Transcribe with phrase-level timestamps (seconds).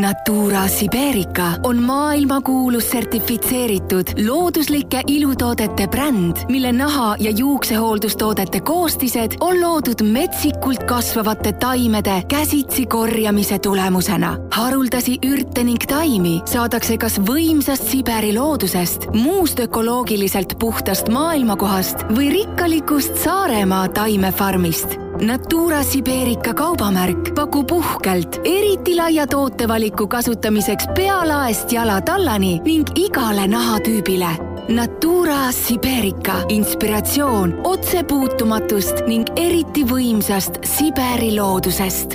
[0.00, 10.02] Natura Siberica on maailmakuulus sertifitseeritud looduslike ilutoodete bränd, mille naha- ja juuksehooldustoodete koostised on loodud
[10.02, 14.36] metsikult kasvavate taimede käsitsi korjamise tulemusena.
[14.50, 23.16] haruldasi ürte ning taimi saadakse kas võimsast Siberi loodusest, muust ökoloogiliselt puhtast maailmakohast või rikkalikust
[23.24, 33.48] Saaremaa taimefarmist Natura Siberica kaubamärk pakub uhkelt eriti laia tootevaliku kasutamiseks pealaest jalatallani ning igale
[33.48, 34.28] nahatüübile.
[34.68, 42.14] Natura Siberica inspiratsioon otsepuutumatust ning eriti võimsast Siberi loodusest.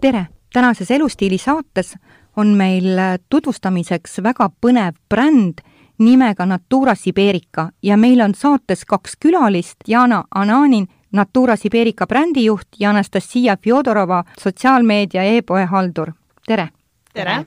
[0.00, 1.94] tere, tänases Elustiili saates
[2.36, 2.96] on meil
[3.28, 5.60] tutvustamiseks väga põnev bränd
[5.98, 12.90] nimega Natura Siberica ja meil on saates kaks külalist, Jana Ananin Natura Siberica brändijuht ja
[12.90, 16.12] Anastasia Fjodorova, sotsiaalmeedia e-poe haldur.
[16.46, 16.68] tere!
[17.12, 17.46] tere!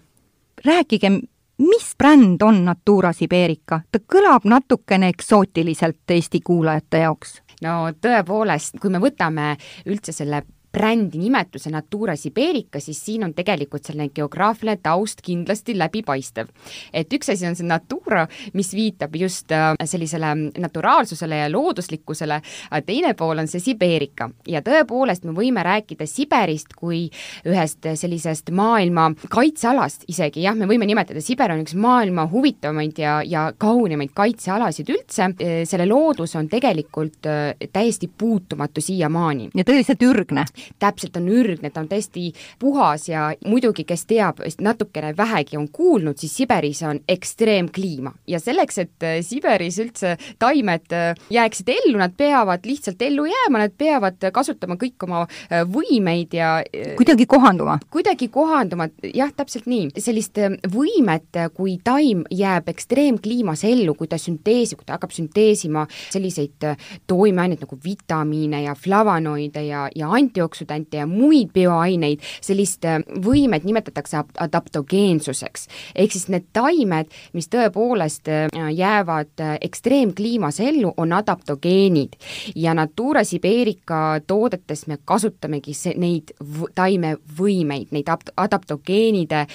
[0.65, 1.09] rääkige,
[1.57, 3.81] mis bränd on Natura Siberica?
[3.91, 7.41] ta kõlab natukene eksootiliselt Eesti kuulajate jaoks.
[7.61, 13.85] no tõepoolest, kui me võtame üldse selle brändi nimetuse Natura Siberica, siis siin on tegelikult
[13.85, 16.47] selline geograafiline taust kindlasti läbipaistev.
[16.93, 22.41] et üks asi on see Natura, mis viitab just äh, sellisele naturaalsusele ja looduslikkusele,
[22.85, 27.07] teine pool on see Siberica ja tõepoolest me võime rääkida Siberist kui
[27.47, 33.19] ühest sellisest maailma kaitsealast isegi, jah, me võime nimetada, Siber on üks maailma huvitavamaid ja,
[33.25, 35.31] ja kaunimaid kaitsealasid üldse,
[35.69, 39.49] selle loodus on tegelikult äh, täiesti puutumatu siiamaani.
[39.55, 40.45] ja tõeliselt ürgne
[40.79, 46.17] täpselt on ürgne, ta on täiesti puhas ja muidugi, kes teab, natukene vähegi on kuulnud,
[46.17, 52.13] siis Siberis on ekstreemkliima ja selleks, et äh, Siberis üldse taimed äh, jääksid ellu, nad
[52.17, 56.59] peavad lihtsalt ellu jääma, nad peavad kasutama kõik oma äh, võimeid ja
[56.97, 57.79] kuidagi kohanduma?
[57.91, 59.89] kuidagi kohanduma, jah, täpselt nii.
[59.99, 60.37] sellist
[60.71, 66.67] võimet, kui taim jääb ekstreemkliimas ellu, kui ta sünteesib, kui ta hakkab sünteesima selliseid
[67.07, 73.63] toimeaineid nagu vitamiine ja flavanoide ja, ja antioksideente, antioksüdante ja muid bioaineid, sellist äh, võimet
[73.63, 75.67] nimetatakse adaptogeensuseks.
[75.95, 82.15] ehk siis need taimed, mis tõepoolest äh, jäävad äh, ekstreemkliimas ellu, on adaptogeenid.
[82.55, 86.33] ja Natura Siberica toodetes me kasutamegi see, neid
[86.75, 89.45] taimevõimeid, neid adaptogeenide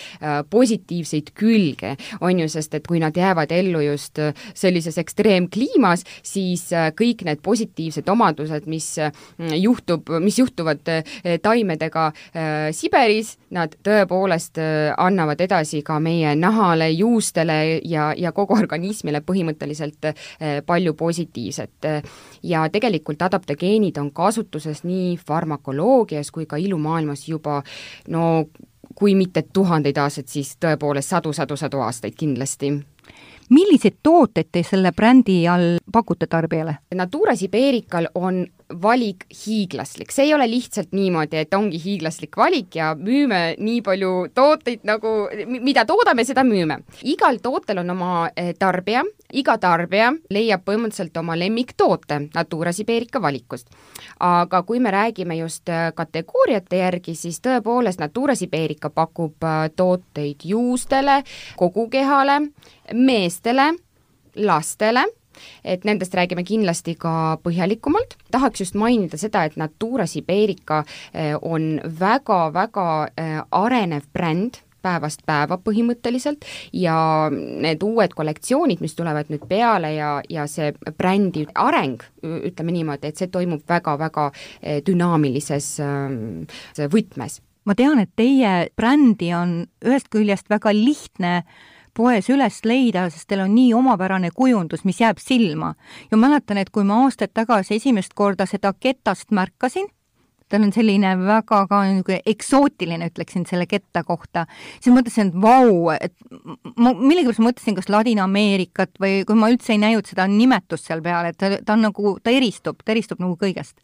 [0.50, 4.18] positiivseid külge, on ju, sest et kui nad jäävad ellu just
[4.54, 6.68] sellises ekstreemkliimas, siis
[6.98, 8.88] kõik need positiivsed omadused, mis
[9.38, 16.34] juhtub, mis juhtuvad tegelevad eh, taimedega eh, Siberis, nad tõepoolest eh, annavad edasi ka meie
[16.36, 20.12] nahale, juustele ja, ja kogu organismile põhimõtteliselt
[20.66, 21.86] palju positiivset.
[22.42, 27.62] ja tegelikult adaptogeenid on kasutuses nii farmakoloogias kui ka ilumaailmas juba
[28.08, 28.46] no
[28.94, 32.72] kui mitte tuhandeid aastaid, siis tõepoolest sadu-sadu-sadu aastaid kindlasti
[33.50, 36.76] milliseid tooteid te selle brändi all pakute tarbijale?
[36.94, 38.42] Natura Siberical on
[38.82, 44.12] valik hiiglaslik, see ei ole lihtsalt niimoodi, et ongi hiiglaslik valik ja müüme nii palju
[44.34, 45.12] tooteid nagu,
[45.46, 46.80] mida toodame, seda müüme.
[47.02, 53.68] igal tootel on oma eh, tarbija, iga tarbija leiab põhimõtteliselt oma lemmiktoote Natura Siberica valikust.
[54.20, 60.42] aga kui me räägime just eh, kategooriate järgi, siis tõepoolest Natura Siberica pakub eh, tooteid
[60.44, 61.22] juustele,
[61.56, 62.40] kogu kehale,
[62.92, 63.74] meestele,
[64.34, 65.04] lastele
[65.64, 68.16] et nendest räägime kindlasti ka põhjalikumalt.
[68.30, 72.86] tahaks just mainida seda, et Natura Siberica eh, on väga-väga
[73.16, 76.44] eh, arenev bränd, päevast päeva põhimõtteliselt
[76.76, 83.08] ja need uued kollektsioonid, mis tulevad nüüd peale ja, ja see brändi areng, ütleme niimoodi,
[83.08, 84.28] et see toimub väga-väga
[84.60, 85.70] eh, dünaamilises
[86.92, 87.40] võtmes.
[87.64, 91.38] ma tean, et teie brändi on ühest küljest väga lihtne
[91.94, 95.74] poes üles leida, sest teil on nii omapärane kujundus, mis jääb silma.
[96.10, 99.86] ja mäletan, et kui ma aastaid tagasi esimest korda seda ketast märkasin,
[100.48, 104.46] tal on selline väga ka niisugune eksootiline, ütleksin selle ketta kohta,
[104.80, 106.14] siis mõtlesin, et vau, et
[106.76, 111.30] ma millegipärast mõtlesin, kas Ladina-Ameerikat või kui ma üldse ei näinud seda nimetust seal peal,
[111.30, 113.80] et ta, ta on nagu, ta eristub, ta eristub nagu kõigest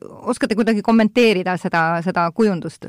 [0.00, 2.86] oskate kuidagi kommenteerida seda, seda kujundust?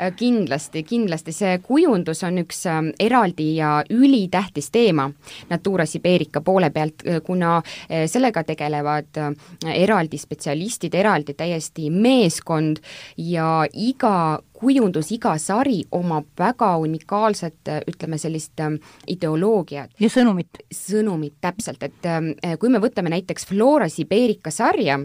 [0.00, 5.08] Äh, kindlasti, kindlasti, see kujundus on üks ähm, eraldi ja ülitähtis teema
[5.50, 9.20] Natura Siberica poole pealt, äh, kuna äh, sellega tegelevad
[9.72, 12.82] eraldi spetsialistid, eraldi täiesti meeskond
[13.16, 18.62] ja iga kujundus, iga sari omab väga unikaalset, ütleme sellist
[19.12, 19.90] ideoloogiat.
[20.00, 20.62] ja sõnumit.
[20.72, 22.08] sõnumit, täpselt, et
[22.60, 24.98] kui me võtame näiteks Flora Siberica sarja,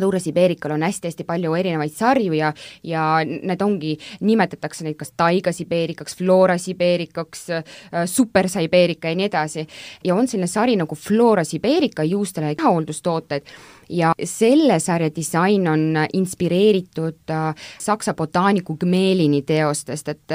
[0.00, 2.52] Dura Siberical on hästi-hästi palju erinevaid sarju ja,
[2.82, 7.46] ja need ongi, nimetatakse neid kas taiga sibeerikaks, Flora sibeerikaks,
[8.10, 9.66] super sibeerika ja nii edasi.
[10.04, 13.46] ja on selline sari nagu Flora Siberica juustele kehahooldustooted
[13.88, 15.80] ja selle sarja disain on
[16.12, 20.34] inspireeritud äh, Saksa botaaniku Gmelini teostest, et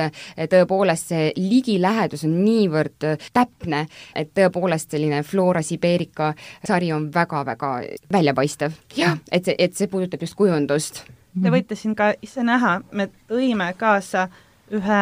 [0.52, 6.32] tõepoolest see ligilähedus on niivõrd äh, täpne, et tõepoolest selline Flora Siberica
[6.68, 7.72] sari on väga-väga
[8.14, 8.72] väljapaistev.
[8.98, 11.04] jah, et see, et see puudutab just kujundust.
[11.42, 14.28] Te võite siin ka ise näha, me tõime kaasa
[14.72, 15.02] ühe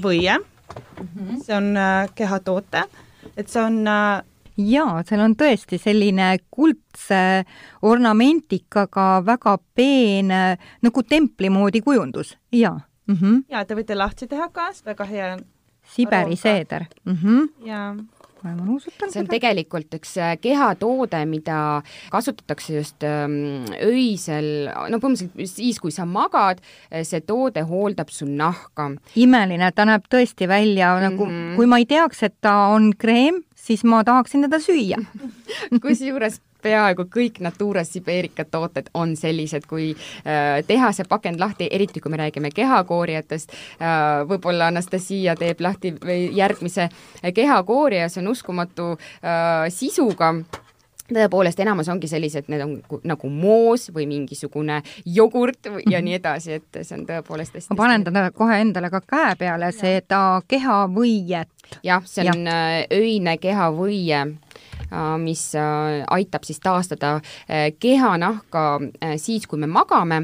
[0.00, 1.42] võie -hmm.
[1.44, 2.84] see on äh, kehatoote,
[3.36, 3.84] et see on
[4.56, 7.44] jaa, seal on tõesti selline kuldse
[7.82, 13.14] ornamentikaga väga peene nagu templi moodi kujundus, jaa mm.
[13.14, 13.42] -hmm.
[13.48, 15.36] ja te võite lahti teha ka, väga hea.
[15.90, 17.16] Siberi seeder mm.
[17.22, 17.48] -hmm.
[17.66, 17.96] jaa
[18.44, 19.34] ma nuusutan see on seda.
[19.36, 21.58] tegelikult üks äh, kehatoode, mida
[22.12, 28.28] kasutatakse just ähm, öisel, no põhimõtteliselt siis, kui sa magad, äh, see toode hooldab su
[28.28, 28.90] nahka.
[29.16, 31.10] imeline, ta näeb tõesti välja mm -hmm.
[31.10, 35.00] nagu, kui ma ei teaks, et ta on kreem, siis ma tahaksin teda süüa
[35.82, 42.00] kusjuures peaaegu kõik Natura Siberica tooted on sellised, kui äh, teha see pakend lahti, eriti
[42.00, 45.94] kui me räägime kehakoorijatest äh,, võib-olla Anastasia teeb lahti
[46.36, 46.88] järgmise
[47.34, 50.34] kehakoorija, see on uskumatu äh, sisuga.
[51.10, 56.78] Tõepoolest, enamus ongi sellised, need on nagu moos või mingisugune jogurt ja nii edasi, et
[56.84, 61.50] see on tõepoolest hästi ma panen teda kohe endale ka käe peale, seda kehavõiet.
[61.82, 62.60] jah, see on ja.
[62.94, 64.22] Öine kehavõie
[65.18, 67.20] mis äh, aitab siis taastada
[67.80, 68.64] kehanahka
[69.16, 70.22] siis, kui me magame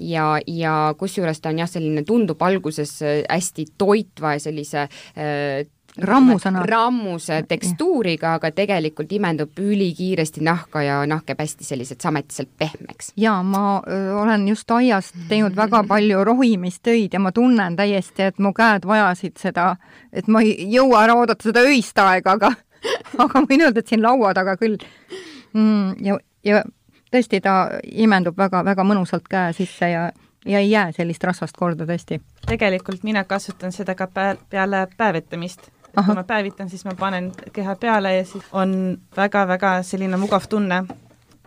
[0.00, 4.88] ja, ja kusjuures ta on jah, selline tundub alguses hästi toitva ja sellise
[5.98, 6.64] rammusõna.
[6.66, 13.12] rammuse tekstuuriga, aga tegelikult imendub ülikiiresti nahka ja nahk jääb hästi sellised sametiselt pehmeks.
[13.16, 18.38] jaa, ma öö, olen just aias teinud väga palju rohimistöid ja ma tunnen täiesti, et
[18.38, 19.76] mu käed vajasid seda,
[20.12, 22.52] et ma ei jõua ära oodata seda öist aega, aga
[23.22, 24.78] aga ma võin öelda, et siin laua taga küll
[25.52, 25.94] mm,.
[26.04, 26.64] ja, ja
[27.12, 30.10] tõesti, ta imendub väga-väga mõnusalt käe sisse ja
[30.44, 32.20] ja ei jää sellist rasvast korda tõesti.
[32.46, 34.08] tegelikult mina kasutan seda ka
[34.50, 40.18] peale päevitamist kui ma päevitan, siis ma panen keha peale ja siis on väga-väga selline
[40.18, 40.84] mugav tunne.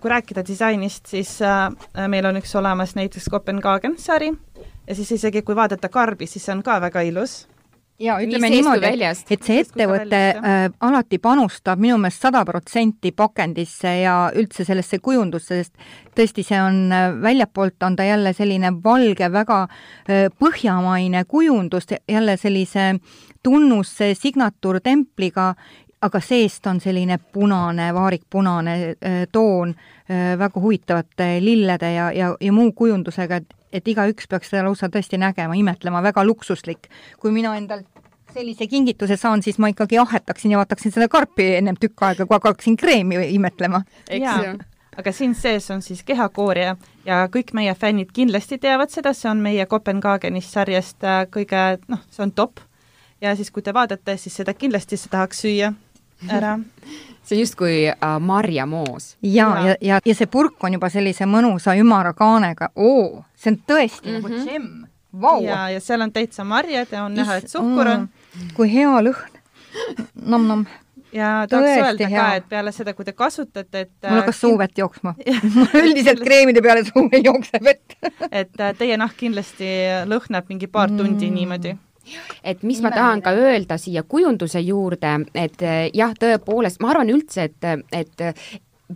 [0.01, 4.29] kui rääkida disainist, siis äh, meil on üks olemas näiteks Kopenhaagen sari
[4.87, 7.47] ja siis isegi kui vaadata karbi, siis see on ka väga ilus
[7.99, 14.17] ja ütleme niimoodi, et, see ettevõte äh, alati panustab minu meelest sada protsenti pakendisse ja
[14.37, 15.73] üldse sellesse kujundusse, sest
[16.17, 22.37] tõesti, see on äh, väljapoolt on ta jälle selline valge, väga äh, põhjamaine kujundus, jälle
[22.37, 22.93] sellise
[23.43, 25.53] tunnuse signatuurtempliga,
[26.01, 32.53] aga seest on selline punane, vaarikpunane äh, toon äh, väga huvitavate lillede ja, ja, ja
[32.53, 36.89] muu kujundusega, et, et igaüks peaks seda lausa tõesti nägema, imetlema, väga luksuslik.
[37.19, 37.87] kui mina endalt
[38.33, 42.35] sellise kingituse saan, siis ma ikkagi ahetaksin ja vaataksin seda karpi ennem tükk aega, kui
[42.35, 43.81] hakkaksin kreemi imetlema.
[44.09, 44.57] eks ju
[44.97, 49.41] aga siin sees on siis kehakoorija ja kõik meie fännid kindlasti teavad seda, see on
[49.45, 52.61] meie Kopenhaagenist sarjast äh, kõige noh, see on top
[53.21, 55.73] ja siis, kui te vaatate, siis seda kindlasti sa tahaks süüa
[56.29, 56.57] ära.
[57.27, 59.17] See justkui äh, marjamoos.
[59.21, 63.51] ja, ja, ja, ja, ja see purk on juba sellise mõnusa ümara kaanega, oo, see
[63.51, 64.21] on tõesti mm -hmm.
[64.21, 64.85] nagu džemm.
[65.17, 65.43] Wow..
[65.43, 68.09] ja, ja seal on täitsa marjad ja on Is, näha, et suhkur on.
[68.09, 68.49] mm,.
[68.53, 69.39] kui hea lõhn.
[70.25, 70.65] Nom-nom
[71.11, 72.21] ja tahaks öelda hea.
[72.21, 75.13] ka, et peale seda, kui te kasutate, et mul hakkas suu vett jooksma.
[75.81, 77.97] Üldiselt kreemide peale suu ei jookse vett.
[78.41, 79.69] Et äh, teie nahk kindlasti
[80.09, 81.35] lõhnab mingi paar tundi mm.
[81.39, 81.75] niimoodi
[82.43, 82.89] et mis Imeline.
[82.89, 87.85] ma tahan ka öelda siia kujunduse juurde, et eh, jah, tõepoolest, ma arvan üldse, et,
[87.91, 88.23] et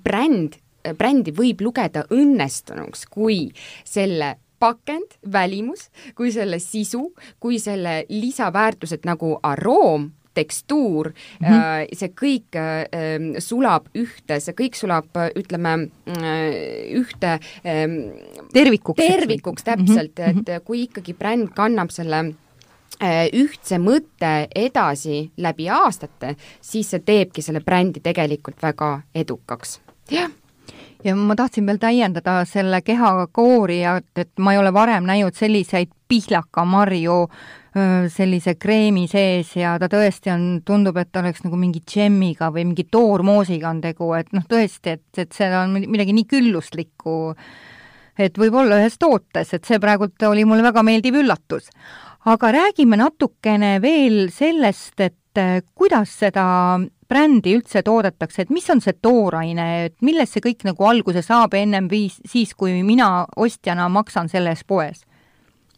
[0.03, 0.57] bränd,
[0.97, 3.43] brändi võib lugeda õnnestunuks, kui
[3.83, 7.07] selle pakend, välimus, kui selle sisu,
[7.41, 11.95] kui selle lisaväärtused nagu aroom, tekstuur mm, -hmm.
[11.97, 15.73] see kõik äh, sulab ühte, see kõik sulab, ütleme
[16.07, 17.83] äh,, ühte äh,
[18.53, 19.01] tervikuks.
[19.01, 20.29] tervikuks täpselt mm, -hmm.
[20.29, 20.65] et mhm.
[20.65, 22.33] kui ikkagi bränd kannab selle
[23.01, 29.79] ühtse mõtte edasi läbi aastate, siis see teebki selle brändi tegelikult väga edukaks.
[30.11, 30.29] jah
[31.03, 37.17] ja ma tahtsin veel täiendada selle kehakoorijat, et ma ei ole varem näinud selliseid pihlakamarju
[38.11, 42.83] sellise kreemi sees ja ta tõesti on, tundub, et oleks nagu mingi džemmiga või mingi
[42.91, 47.15] toormoosiga on tegu, et noh, tõesti, et, et see on midagi nii külluslikku,
[48.19, 51.71] et võib-olla ühes tootes, et see praegult oli mulle väga meeldiv üllatus
[52.25, 56.45] aga räägime natukene veel sellest, et äh, kuidas seda
[57.11, 61.57] brändi üldse toodetakse, et mis on see tooraine, et millest see kõik nagu alguse saab
[61.57, 65.05] ennem viis, siis, kui mina ostjana maksan selles poes?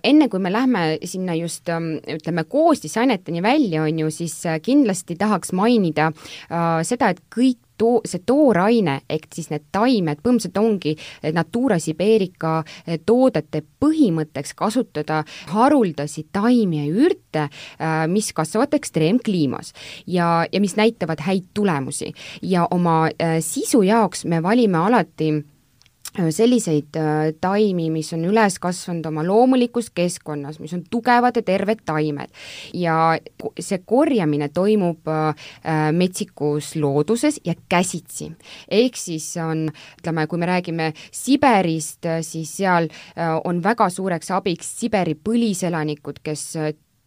[0.03, 5.15] enne kui me lähme sinna just ähm, ütleme, koostisaineteni välja, on ju, siis äh, kindlasti
[5.15, 10.95] tahaks mainida äh, seda, et kõik too, see tooraine ehk siis need taimed, põhimõtteliselt ongi
[11.33, 19.73] Natura Siberica eh, toodete põhimõtteks kasutada haruldasi taimi ja ürte, eh, mis kasvavad ekstreemkliimas
[20.07, 22.13] ja, ja mis näitavad häid tulemusi.
[22.41, 25.33] ja oma eh, sisu jaoks me valime alati
[26.13, 31.83] selliseid äh, taimi, mis on üles kasvanud oma loomulikus keskkonnas, mis on tugevad ja terved
[31.85, 32.29] taimed.
[32.73, 33.17] ja
[33.59, 35.49] see korjamine toimub äh,
[35.91, 38.31] metsikus looduses ja käsitsi.
[38.69, 42.89] ehk siis on, ütleme, kui me räägime Siberist, siis seal
[43.43, 46.45] on väga suureks abiks Siberi põliselanikud, kes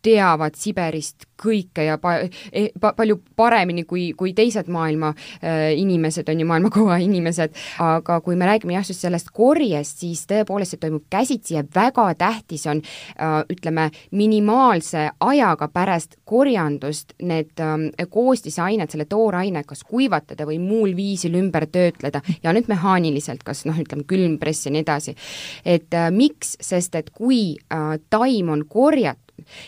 [0.06, 2.22] teavad Siberist kõike ja pa-,
[2.52, 8.20] e, pa-, palju paremini kui, kui teised maailma äh, inimesed, on ju, maailmakoha inimesed, aga
[8.24, 12.66] kui me räägime jah, just sellest korjest, siis tõepoolest see toimub käsitsi ja väga tähtis
[12.70, 20.60] on äh, ütleme, minimaalse ajaga pärast korjandust need äh, koostisained, selle tooraine kas kuivatada või
[20.62, 25.16] muul viisil ümber töötleda ja nüüd mehaaniliselt, kas noh, ütleme külmpress ja nii edasi.
[25.64, 29.25] et äh, miks, sest et kui äh, taim on korjatud,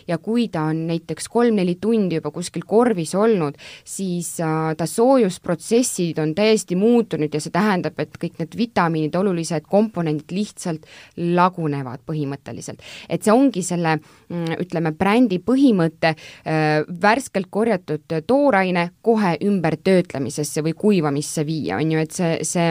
[0.08, 6.18] ja kui ta on näiteks kolm-neli tundi juba kuskil korvis olnud, siis äh, ta soojusprotsessid
[6.22, 12.82] on täiesti muutunud ja see tähendab, et kõik need vitamiinid, olulised komponendid lihtsalt lagunevad põhimõtteliselt.
[13.08, 20.74] et see ongi selle mm, ütleme, brändi põhimõte, äh, värskelt korjatud tooraine kohe ümbertöötlemisesse või
[20.78, 22.70] kuivamisse viia, on ju, et see, see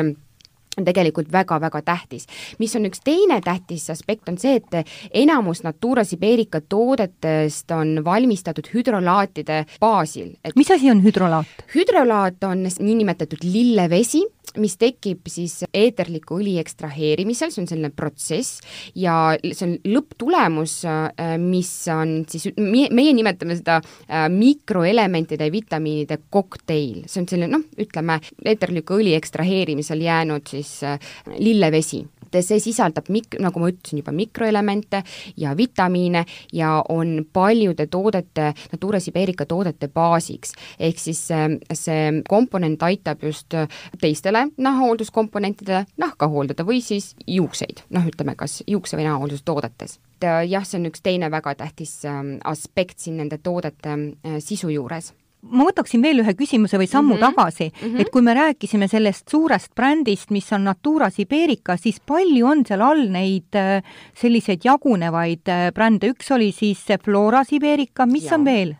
[0.77, 2.25] on tegelikult väga-väga tähtis.
[2.59, 8.69] mis on üks teine tähtis aspekt, on see, et enamus Natura Siberica toodetest on valmistatud
[8.73, 10.35] hüdrolaatide baasil.
[10.55, 11.45] mis asi on hüdrolaat?
[11.75, 14.23] hüdrolaat on niinimetatud lillevesi,
[14.57, 18.61] mis tekib siis eeterliku õli ekstraheerimisel, see on selline protsess
[18.97, 26.21] ja see on lõpptulemus, äh, mis on siis, meie nimetame seda äh, mikroelementide ja vitamiinide
[26.33, 30.99] kokteil, see on selline noh, ütleme, eeterliku õli ekstraheerimisel jäänud siis äh,
[31.37, 32.05] lillevesi
[32.41, 35.03] see sisaldab mik-, nagu ma ütlesin juba, mikroelemente
[35.37, 40.53] ja vitamiine ja on paljude toodete, Natura Siberica toodete baasiks.
[40.79, 43.53] ehk siis see, see komponent aitab just
[44.01, 49.99] teistele nahahoolduskomponentidele nahka hooldada või siis juukseid, noh, ütleme kas juukse- või nahahooldustoodetes.
[50.21, 55.13] Jah, see on üks teine väga tähtis ähm, aspekt siin nende toodete äh, sisu juures
[55.41, 57.35] ma võtaksin veel ühe küsimuse või sammu mm -hmm.
[57.35, 58.01] tagasi mm, -hmm.
[58.01, 62.81] et kui me rääkisime sellest suurest brändist, mis on Natura Siberica, siis palju on seal
[62.81, 63.83] all neid äh,
[64.15, 68.35] selliseid jagunevaid äh, brände, üks oli siis Flora Siberica, mis ja.
[68.35, 68.75] on veel?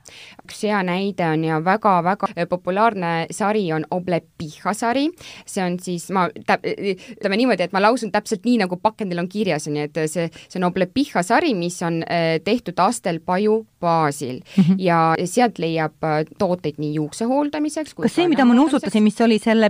[0.48, 5.08] Üks hea näide on ja väga-väga äh, populaarne sari on Oblepiha sari,
[5.46, 9.30] see on siis, ma tä-, ütleme niimoodi, et ma lausun täpselt nii, nagu pakendil on
[9.30, 12.01] kirjas, on ju, et see, see on Oblepiha sari, mis on
[12.48, 14.75] tehtud astelpaju baasil mm -hmm.
[14.82, 16.01] ja sealt leiab
[16.39, 19.70] tooteid nii juukse hooldamiseks kas see, mida ma nuusutasin, mis oli selle,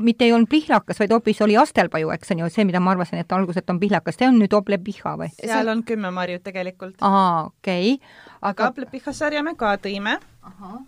[0.00, 3.22] mitte ei olnud pihlakas, vaid hoopis oli astelpaju, eks on ju, see, mida ma arvasin,
[3.22, 5.30] et alguses on pihlakas, see on nüüd oblepiha või?
[5.38, 6.96] seal on kümme marjut tegelikult.
[7.00, 8.12] aa, okei okay..
[8.50, 10.01] aga oblepiha sarja me ka tõime,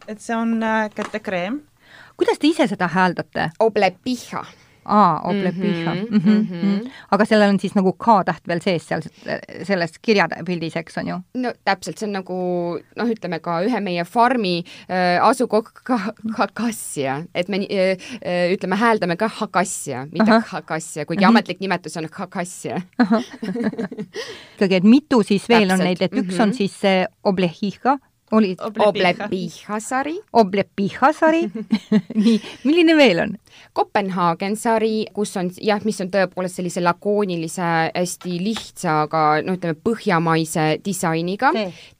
[0.09, 1.62] et see on äh, kätekreem.
[2.16, 3.50] kuidas te ise seda hääldate?
[3.61, 4.44] oblepiha
[4.85, 6.00] aa, Oblepiha mm.
[6.00, 6.90] -hmm, mm -hmm.
[7.11, 9.02] aga sellel on siis nagu K-täht veel sees seal
[9.62, 11.18] selles kirjapildis, eks on ju?
[11.35, 12.37] no täpselt, see on nagu
[12.97, 15.64] noh, ütleme ka ühe meie farmi äh, asukoht
[16.38, 21.28] Hakassia, et me äh, äh, ütleme, hääldame ka Hakassia, mitte Hakassia, kuigi mm -hmm.
[21.28, 22.80] ametlik nimetus on Hakassia
[24.54, 25.80] ikkagi, et mitu siis veel täpselt.
[25.80, 26.42] on neid, et üks mm -hmm.
[26.42, 26.56] on mhm.
[26.56, 27.99] siis see Oblehiha,
[28.34, 28.54] oli
[28.86, 30.16] Oblepihasari.
[30.32, 31.44] Oblepihasari
[32.24, 33.36] nii, milline veel on?
[33.73, 39.76] Kopenhaagen sari, kus on jah, mis on tõepoolest sellise lakoonilise, hästi lihtsa, aga no ütleme,
[39.84, 41.52] põhjamaise disainiga,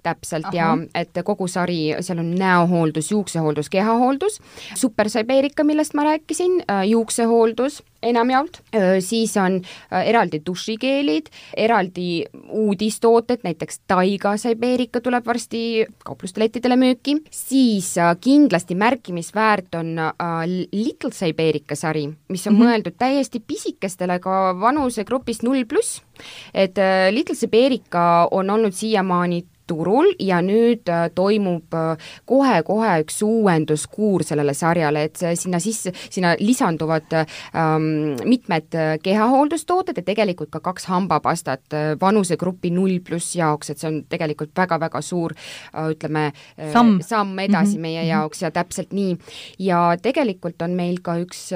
[0.05, 0.57] täpselt Aha.
[0.57, 4.41] ja et kogu sari, seal on näohooldus, juuksehooldus, kehahooldus,
[4.79, 12.25] Super Sibeerica, millest ma rääkisin, äh, juuksehooldus enamjaolt, äh, siis on äh, eraldi dušikeelid, eraldi
[12.49, 19.97] uudistooted, näiteks Taiga Sibeerica tuleb varsti kauplustelettidele müüki, siis kindlasti märkimisväärt on
[20.73, 22.65] Little Sibeerica muusikasari, mis on mm -hmm.
[22.65, 26.03] mõeldud täiesti pisikestele ka vanusegrupist null pluss,
[26.55, 31.75] et äh, Little Siberica on olnud siiamaani turul ja nüüd äh, toimub
[32.29, 37.87] kohe-kohe üks uuenduskuur sellele sarjale, et sinna sisse, sinna lisanduvad ähm,
[38.29, 44.53] mitmed kehahooldustooted ja tegelikult ka kaks hambapastat vanusegrupi null pluss jaoks, et see on tegelikult
[44.57, 45.35] väga-väga suur
[45.91, 46.27] ütleme,
[46.73, 47.81] samm, samm edasi mm -hmm.
[47.81, 49.17] meie jaoks ja täpselt nii.
[49.59, 51.51] ja tegelikult on meil ka üks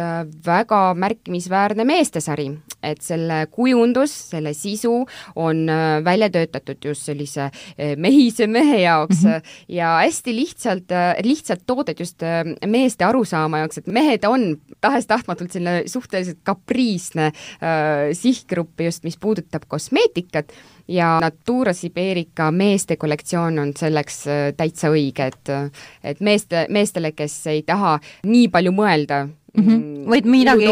[0.46, 2.50] väga märkimisväärne meestesari,
[2.82, 5.66] et selle kujundus, selle sisu on
[6.04, 7.50] välja töötatud just sellise
[7.98, 9.52] mehise mehe jaoks mm -hmm.
[9.68, 15.82] ja hästi lihtsalt, lihtsalt tooted just äh, meeste arusaama jaoks, et mehed on tahes-tahtmatult selline
[15.86, 20.52] suhteliselt kapriisne äh, sihtgrupp just, mis puudutab kosmeetikat
[20.88, 25.74] ja Natura Siberica meeste kollektsioon on selleks äh, täitsa õige, et
[26.04, 30.10] et meeste, meestele, kes ei taha nii palju mõelda mm, -hmm.
[30.10, 30.66] vaid midagi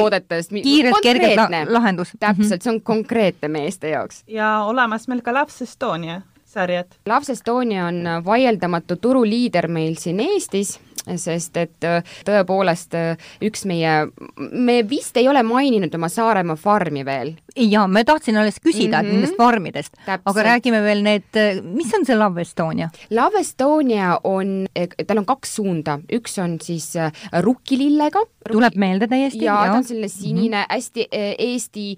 [0.63, 2.13] kiirelt, kergelt la lahendus.
[2.19, 2.63] täpselt mm, -hmm.
[2.63, 4.23] see on konkreetne meeste jaoks.
[4.27, 6.23] ja olemas meil ka Laps Estonia
[6.57, 6.99] sarjad?
[7.07, 10.77] Loves Estonia on vaieldamatu turuliider meil siin Eestis
[11.15, 17.05] sest et äh, tõepoolest äh, üks meie, me vist ei ole maininud oma Saaremaa farmi
[17.07, 17.37] veel.
[17.57, 19.13] jaa, ma tahtsin alles küsida mm -hmm.
[19.13, 22.91] nendest farmidest, aga räägime veel need, äh, mis on see Love Estonia?
[23.11, 24.67] Love Estonia on,
[25.07, 26.95] tal on kaks suunda, üks on siis
[27.33, 28.25] rukkilillega.
[28.53, 29.45] Tuleb meelde täiesti?
[29.45, 30.75] jaa, ta on selline sinine mm, -hmm.
[30.75, 31.97] hästi Eesti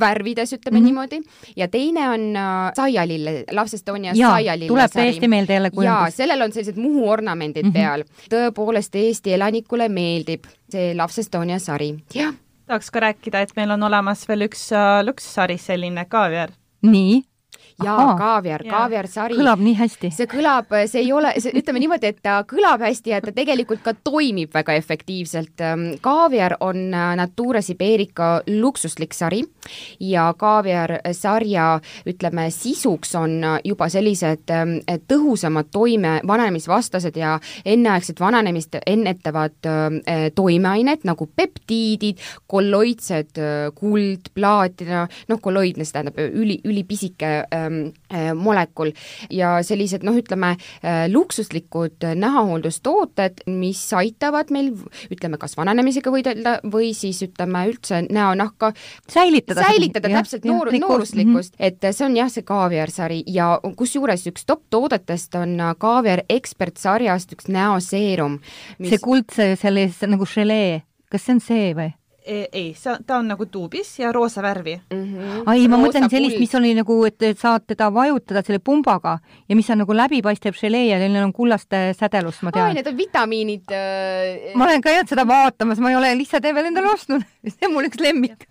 [0.00, 0.84] värvides, ütleme mm -hmm.
[0.84, 1.20] niimoodi,
[1.56, 2.20] ja teine on
[2.76, 5.04] saialille, Love Estonia saialille tuleb sari.
[5.04, 6.16] täiesti meelde jälle kujundus.
[6.16, 7.72] sellel on sellised muhuornamendid mm -hmm.
[7.72, 8.04] peal
[8.34, 12.34] tõepoolest Eesti elanikule meeldib see Loves Estonia sari, jah.
[12.66, 16.54] tahaks ka rääkida, et meil on olemas veel üks uh, luksussari, selline kaaviar.
[16.86, 17.22] nii?
[17.84, 19.36] Jaa, kaaviar, kaaviarsari.
[19.38, 20.10] kõlab nii hästi.
[20.14, 23.94] see kõlab, see ei ole, ütleme niimoodi, et ta kõlab hästi ja ta tegelikult ka
[24.04, 25.60] toimib väga efektiivselt.
[25.64, 29.42] Ähm, kaaviar on äh, Natura Siberica luksuslik sari
[30.00, 31.68] ja kaaviarsarja,
[32.10, 40.28] ütleme, sisuks on äh, juba sellised ähm, tõhusamad toime, vanemisvastased ja enneaegset vananemist ennetavad äh,
[40.34, 42.20] toimeained nagu peptiidid,
[42.50, 43.38] kolloidsed
[43.74, 47.30] kuld, plaatina, noh, kolloidne, see tähendab üli, ülipisike
[48.34, 48.92] molekul
[49.30, 54.72] ja sellised noh, ütleme äh, luksuslikud näohooldustooted, mis aitavad meil
[55.12, 58.72] ütleme, kas vananemisega võidelda või siis ütleme üldse näonahka
[59.10, 61.66] säilitada, säilitada jah, täpselt noor, nooruslikkust -hmm.
[61.66, 67.48] et see on jah, see kaaviarsari ja kusjuures üks top toodetest on kaaviar ekspertsarjast üks
[67.48, 68.40] näoseerum
[68.78, 68.90] mis....
[68.90, 71.99] see kuldse sellise nagu želee, kas see on see või?
[72.26, 75.04] Ei, see, ta on nagu tuubis ja roosa värvi mm.
[75.04, 75.42] -hmm.
[75.46, 79.70] ai, ma mõtlen sellist, mis oli nagu, et saad teda vajutada selle pumbaga ja mis
[79.70, 82.66] on nagu läbipaistev želee ja neil on kullaste sädelust, ma tean.
[82.66, 84.54] ai, need on vitamiinid äh....
[84.54, 87.24] ma olen käinud seda vaatamas, ma ei ole lihtsalt veel endale ostnud
[87.54, 88.44] see on mul üks lemmik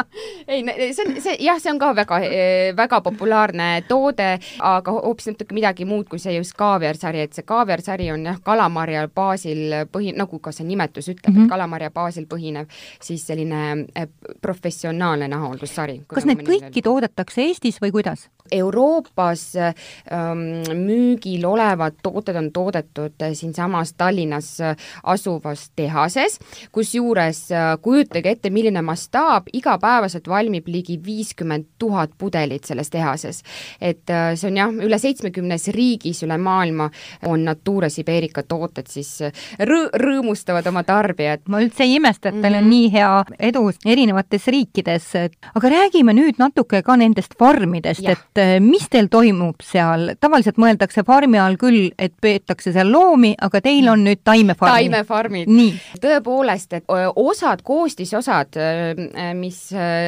[0.50, 0.60] ei,
[0.92, 4.28] see on, see jah, see on ka väga, e, väga populaarne toode,
[4.64, 9.06] aga hoopis natuke midagi muud kui see just kaaviarsari, et see kaaviarsari on jah, kalamarja
[9.14, 11.48] baasil põhi, nagu ka see nimetus ütleb mm, -hmm.
[11.48, 12.68] et kalamarja baasil põhinev,
[13.00, 13.62] siis selline
[13.96, 14.08] äh,
[14.42, 16.02] professionaalne nahahooldussari.
[16.08, 18.28] kas need kõiki toodetakse Eestis või kuidas?
[18.52, 20.44] Euroopas ähm,
[20.84, 24.58] müügil olevad tooted on toodetud äh, siinsamas Tallinnas
[25.02, 26.38] asuvas tehases,
[26.72, 27.48] kusjuures
[27.82, 33.42] kujutage ette, milline mastaap, igapäevaselt valmib ligi viiskümmend tuhat pudelit selles tehases.
[33.80, 36.90] et äh, see on jah, üle seitsmekümnes riigis üle maailma
[37.26, 39.10] on Natura Siberica tooted siis
[39.60, 41.46] rõ-, rõõmustavad oma tarbijat.
[41.48, 42.70] ma üldse ei imesta, et teil on mm -hmm.
[42.70, 45.10] nii hea edu erinevates riikides,
[45.54, 51.04] aga räägime nüüd natuke ka nendest farmidest, et äh, mis teil toimub seal, tavaliselt mõeldakse
[51.06, 54.90] farmi all küll, et peetakse seal loomi, aga teil on nüüd taimefarmid.
[54.90, 55.48] taimefarmid.
[56.00, 56.84] tõepoolest, et
[57.16, 58.23] osad koostisosad,
[59.34, 59.58] mis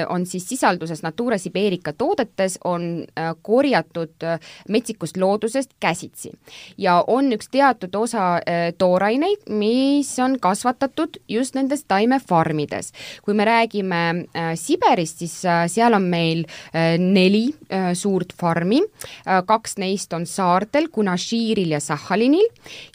[0.08, 3.04] on siis sisalduses Natura Siberica toodetes, on
[3.42, 4.26] korjatud
[4.68, 6.32] metsikust loodusest käsitsi.
[6.78, 8.40] ja on üks teatud osa
[8.78, 12.92] tooraineid, mis on kasvatatud just nendes taimefarmides.
[13.22, 16.44] kui me räägime Siberist, siis seal on meil
[16.98, 17.54] neli
[17.94, 18.80] suurt farmi,
[19.26, 22.46] äh, kaks neist on saartel, Kunaširil ja Sahhalinil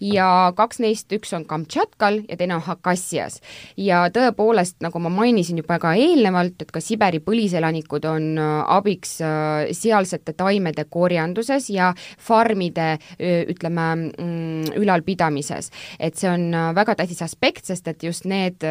[0.02, 3.42] ja kaks neist, üks on Kamtšatkal ja teine on Hakassias.
[3.78, 9.18] ja tõepoolest, nagu ma mainisin juba ka eelnevalt, et ka Siberi põliselanikud on äh, abiks
[9.26, 15.70] äh, sealsete taimede korjanduses ja farmide ütleme, mm, ülalpidamises.
[16.00, 18.64] et see on väga tähtis aspekt, sest et just need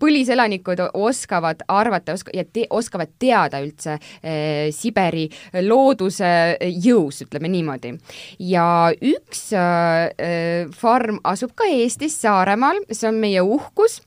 [0.00, 3.98] põliselanikud oskavad arvata, oska- ja te-, oskavad teada üldse
[4.72, 5.28] Siberi
[5.66, 6.32] looduse
[6.84, 7.94] jõus, ütleme niimoodi.
[8.38, 14.00] ja üks äh, farm asub ka Eestis, Saaremaal, see on meie uhkus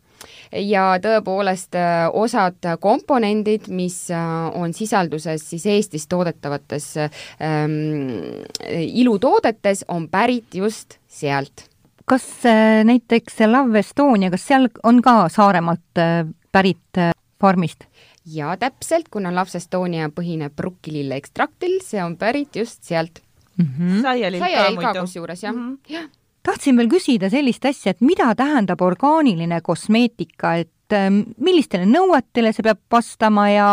[0.52, 4.24] ja tõepoolest äh, osad komponendid, mis äh,
[4.56, 11.68] on sisalduses siis Eestis toodetavates ähm, ilutoodetes, on pärit just sealt.
[12.06, 16.04] kas äh, näiteks Love Estonia, kas seal on ka Saaremaalt
[16.52, 17.04] pärit
[17.42, 17.88] farmist?
[18.26, 23.22] jaa, täpselt, kuna Love Estonia põhineb rukkilille ekstraktil, see on pärit just sealt
[23.58, 24.02] mm -hmm..
[24.02, 25.02] saialill ka muidu.
[25.02, 25.94] kusjuures jah mm, -hmm.
[25.94, 26.10] jah
[26.46, 32.66] tahtsin veel küsida sellist asja, et mida tähendab orgaaniline kosmeetika, et ähm, millistele nõuetele see
[32.66, 33.70] peab vastama ja,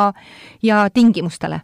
[0.64, 1.62] ja tingimustele?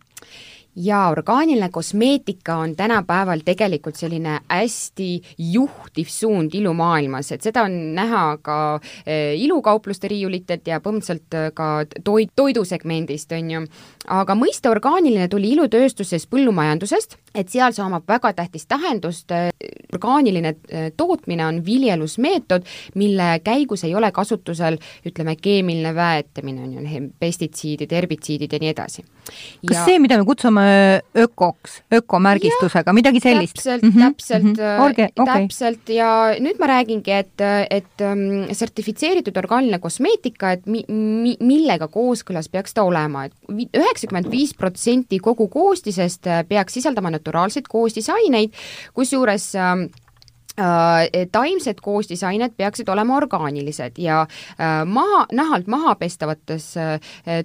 [0.78, 8.38] jaa, orgaaniline kosmeetika on tänapäeval tegelikult selline hästi juhtiv suund ilumaailmas, et seda on näha
[8.42, 8.58] ka
[9.06, 11.70] eh, ilukaupluste riiulitelt ja põhimõtteliselt eh, ka
[12.04, 13.64] toit, toidusegmendist, on ju.
[14.06, 19.32] aga mõiste orgaaniline tuli ilutööstusest, põllumajandusest, et seal see omab väga tähtist tähendust,
[19.92, 20.54] orgaaniline
[20.96, 28.52] tootmine on viljelusmeetod, mille käigus ei ole kasutusel ütleme, keemiline väetamine, on ju, pestitsiidid, herbitsiidid
[28.52, 29.04] ja nii edasi.
[29.68, 30.64] kas see, mida me kutsume
[31.24, 33.58] ökoks, ökomärgistusega, midagi sellist?
[33.58, 34.84] täpselt mm, -hmm, täpselt mm, -hmm.
[34.84, 35.40] Orge, okay.
[35.42, 41.88] täpselt ja nüüd ma räägingi, et, et um, sertifitseeritud orgaaniline kosmeetika, et mi-, mi-, millega
[41.88, 48.56] kooskõlas peaks ta olema et, et üheksakümmend viis protsenti kogu koostisest peaks sisaldama naturaalseid koostisaineid,
[48.96, 49.88] kusjuures um,
[50.58, 56.98] Äh, taimsed koostisained peaksid olema orgaanilised ja äh, maha, nahalt maha pestavates äh,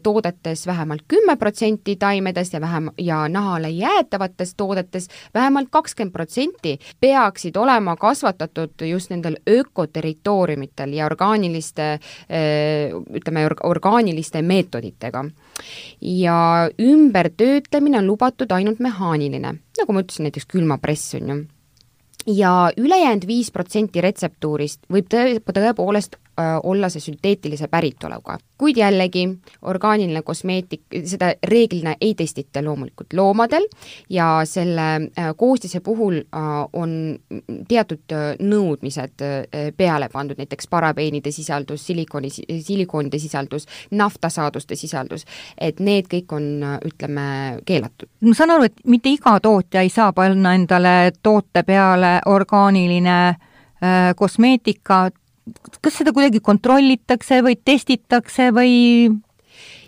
[0.03, 7.55] toodetes vähemalt kümme protsenti taimedest ja vähem, ja nahale jäätavates toodetes vähemalt kakskümmend protsenti peaksid
[7.55, 11.99] olema kasvatatud just nendel ökoterritooriumitel ja orgaaniliste,
[13.13, 15.25] ütleme, orgaaniliste meetoditega
[16.01, 21.39] ja ümbertöötlemine on lubatud ainult mehaaniline, nagu ma ütlesin, näiteks külmapress on ju.
[22.27, 26.15] Ja ülejäänud viis protsenti retseptuurist võib tõe, tõepoolest
[26.63, 28.37] olla see sünteetilise päritoluga.
[28.57, 29.27] kuid jällegi,
[29.61, 33.65] orgaaniline kosmeetik, seda reeglina ei testita loomulikult loomadel
[34.09, 36.41] ja selle äh, koostise puhul äh,
[36.73, 37.19] on
[37.67, 39.23] teatud nõudmised
[39.77, 42.29] peale pandud, näiteks parabeenide sisaldus, silikooni,
[42.61, 45.25] silikoonide sisaldus, naftasaaduste sisaldus,
[45.57, 46.47] et need kõik on,
[46.85, 47.25] ütleme,
[47.65, 48.09] keelatud.
[48.21, 54.13] ma saan aru, et mitte iga tootja ei saa panna endale toote peale orgaaniline äh,
[54.15, 55.09] kosmeetika,
[55.81, 58.73] kas seda kuidagi kontrollitakse või testitakse või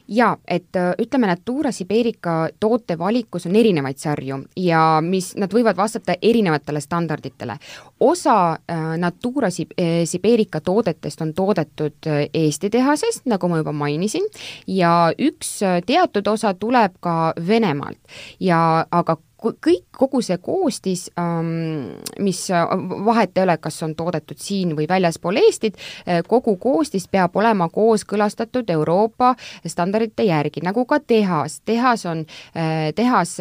[0.08, 6.16] jaa, et äh, ütleme, Natura Siberica tootevalikus on erinevaid sarju ja mis, nad võivad vastata
[6.22, 7.58] erinevatele standarditele.
[8.00, 14.26] osa äh, Natura äh, Siberica toodetest on toodetud Eesti tehases, nagu ma juba mainisin,
[14.68, 18.00] ja üks teatud osa tuleb ka Venemaalt
[18.40, 22.66] ja aga kõik, kogu see koostis, ähm, mis äh,
[23.06, 27.70] vahet ei ole, kas on toodetud siin või väljaspool Eestit, äh, kogu koostis peab olema
[27.70, 29.36] kooskõlastatud Euroopa
[29.68, 31.62] standardite järgi, nagu ka tehas.
[31.66, 33.38] tehas on, äh, tehas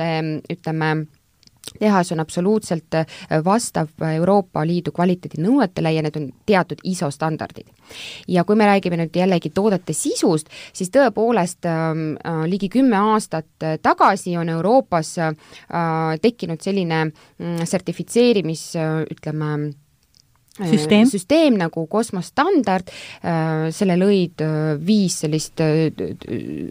[0.50, 1.06] ütleme,
[1.78, 3.06] tehas on absoluutselt äh,
[3.44, 7.68] vastav Euroopa Liidu kvaliteedinõuetele ja need on teatud ISO standardid.
[8.28, 13.62] ja kui me räägime nüüd jällegi toodete sisust, siis tõepoolest ähm, äh, ligi kümme aastat
[13.62, 15.34] äh, tagasi on Euroopas äh,
[16.22, 19.74] tekkinud selline mm, sertifitseerimis äh, ütleme,
[20.54, 22.90] süsteem, süsteem nagu kosmostandard,
[23.26, 25.90] äh, selle lõid äh, viis sellist äh,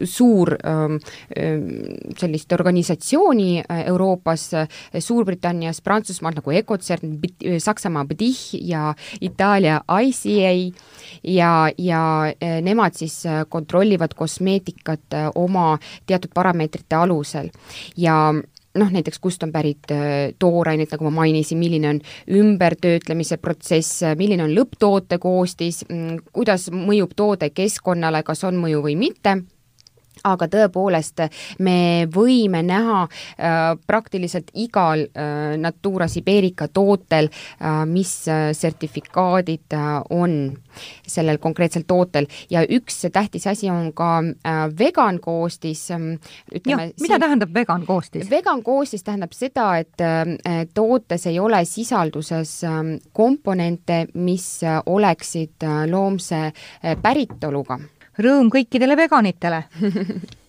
[0.08, 0.96] suur ähm,
[2.18, 4.46] sellist organisatsiooni Euroopas,
[5.00, 7.18] Suurbritannias, Prantsusmaal nagu Ecocern,
[7.60, 8.94] Saksamaa BDIH ja
[9.24, 10.52] Itaalia ICA
[11.22, 12.02] ja, ja
[12.64, 15.74] nemad siis kontrollivad kosmeetikat oma
[16.06, 17.50] teatud parameetrite alusel.
[17.96, 18.32] Ja
[18.78, 24.44] noh, näiteks kust on pärit äh, toorainet, nagu ma mainisin, milline on ümbertöötlemise protsess, milline
[24.44, 29.38] on lõpptoote koostis, mm, kuidas mõjub toode keskkonnale, kas on mõju või mitte
[30.24, 31.24] aga tõepoolest,
[31.64, 39.74] me võime näha äh, praktiliselt igal äh, Natura Siberica tootel äh,, mis sertifikaadid
[40.14, 40.34] on
[41.06, 44.22] sellel konkreetsel tootel ja üks tähtis asi on ka
[44.78, 46.00] vegan koostis äh,.
[46.54, 48.30] mida siin, tähendab vegan koostis?
[48.30, 52.80] vegan koostis tähendab seda, et tootes ei ole sisalduses äh,
[53.12, 54.48] komponente, mis
[54.86, 56.52] oleksid loomse
[57.02, 57.78] päritoluga
[58.18, 59.64] rõõm kõikidele veganitele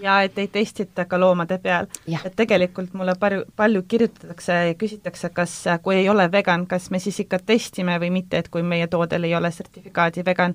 [0.00, 1.86] ja et ei testita ka loomade peal.
[2.24, 6.98] et tegelikult mulle palju, palju kirjutatakse ja küsitakse, kas, kui ei ole vegan, kas me
[6.98, 10.54] siis ikka testime või mitte, et kui meie toodel ei ole sertifikaadi vegan,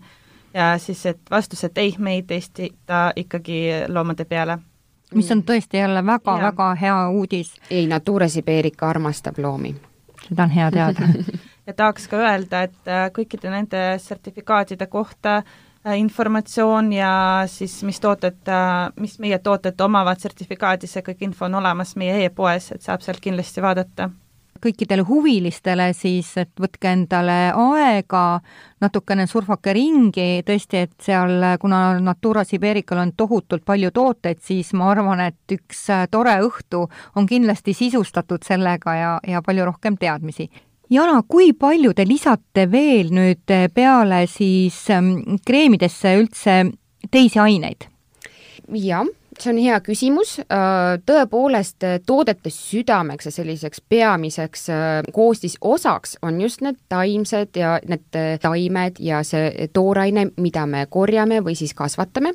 [0.54, 4.58] ja siis, et vastus, et ei, me ei testita ikkagi loomade peale.
[5.14, 7.54] mis on tõesti jälle väga-väga hea uudis.
[7.70, 9.76] ei, Natura Siberica armastab loomi.
[10.28, 11.10] seda on hea teada
[11.68, 15.44] ja tahaks ka öelda, et kõikide nende sertifikaatide kohta
[15.92, 17.14] informatsioon ja
[17.52, 18.52] siis mis tooted,
[19.00, 23.24] mis meie tooted omavad sertifikaadi, see kõik info on olemas meie e-poes, et saab sealt
[23.24, 24.10] kindlasti vaadata
[24.64, 28.40] kõikidele huvilistele siis, et võtke endale aega,
[28.84, 34.92] natukene surfake ringi, tõesti, et seal, kuna Natura Siberical on tohutult palju tooteid, siis ma
[34.94, 36.86] arvan, et üks tore õhtu
[37.20, 40.50] on kindlasti sisustatud sellega ja, ja palju rohkem teadmisi.
[40.94, 46.58] Jana, kui palju te lisate veel nüüd peale siis ähm, kreemidesse üldse
[47.10, 47.88] teisi aineid?
[48.78, 49.08] jah
[49.40, 54.78] see on hea küsimus, äh, tõepoolest äh, toodete südameks ja selliseks peamiseks äh,
[55.14, 58.06] koostisosaks on just need taimsed ja need
[58.42, 62.34] taimed ja see tooraine, mida me korjame või siis kasvatame.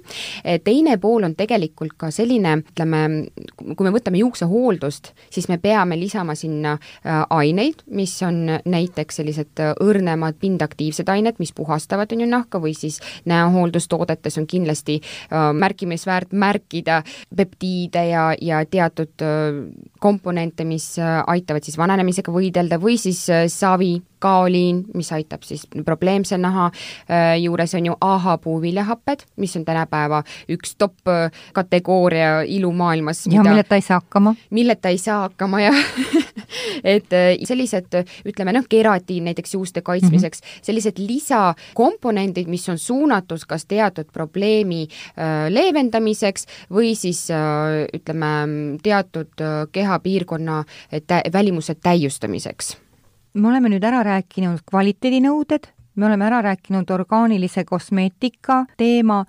[0.64, 3.00] teine pool on tegelikult ka selline, ütleme,
[3.76, 6.76] kui me võtame juuksehooldust, siis me peame lisama sinna
[7.30, 13.00] aineid, mis on näiteks sellised õrnemad pindaktiivsed ained, mis puhastavad, on ju, nahka või siis
[13.28, 17.02] näohooldustoodetes on kindlasti märkimisväärt märkida leida
[17.36, 19.24] peptiide ja, ja teatud
[20.00, 26.70] komponente, mis aitavad siis vananemisega võidelda või siis savi kaoliin, mis aitab siis probleemse naha
[27.40, 30.94] juures, on ju AHA puuviljahaped, mis on tänapäeva üks top
[31.52, 33.26] kategooria ilumaailmas.
[33.26, 34.34] ja mida, milleta ei saa hakkama.
[34.50, 35.74] milleta ei saa hakkama, jah
[36.84, 40.62] et sellised, ütleme noh, keratiin näiteks juuste kaitsmiseks mm, -hmm.
[40.62, 44.88] sellised lisakomponendid, mis on suunatud kas teatud probleemi
[45.48, 47.28] leevendamiseks või siis
[47.94, 48.26] ütleme,
[48.82, 50.64] teatud kehapiirkonna
[51.06, 52.76] tä-, välimuse täiustamiseks
[53.34, 59.24] me oleme nüüd ära rääkinud kvaliteedinõuded, me oleme ära rääkinud orgaanilise kosmeetika teema,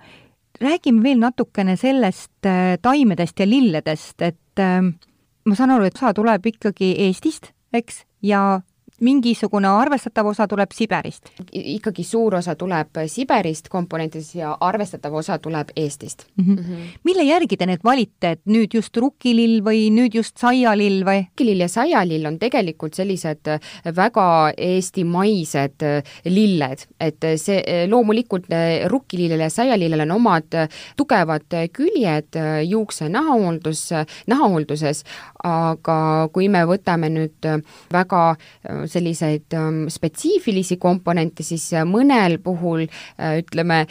[0.60, 4.80] räägime veel natukene sellest äh, taimedest ja lilledest, et äh,
[5.44, 8.60] ma saan aru, et osa tuleb ikkagi Eestist, eks, ja
[9.00, 11.30] mingisugune arvestatav osa tuleb Siberist?
[11.52, 16.44] ikkagi suur osa tuleb Siberist komponentides ja arvestatav osa tuleb Eestist mm.
[16.44, 16.60] -hmm.
[16.60, 16.98] Mm -hmm.
[17.04, 21.24] mille järgi te need valite, et nüüd just rukkilill või nüüd just saialill või?
[21.26, 23.48] rukkilill ja saialill on tegelikult sellised
[23.96, 25.84] väga eestimaised
[26.24, 28.46] lilled, et see loomulikult
[28.86, 32.36] rukkilillel ja saialillel on omad tugevad küljed
[32.68, 33.90] juukse nahahooldus,
[34.26, 35.04] nahahoolduses,
[35.44, 37.48] aga kui me võtame nüüd
[37.92, 38.36] väga
[38.90, 43.84] selliseid ähm, spetsiifilisi komponente, siis äh, mõnel puhul äh, ütleme,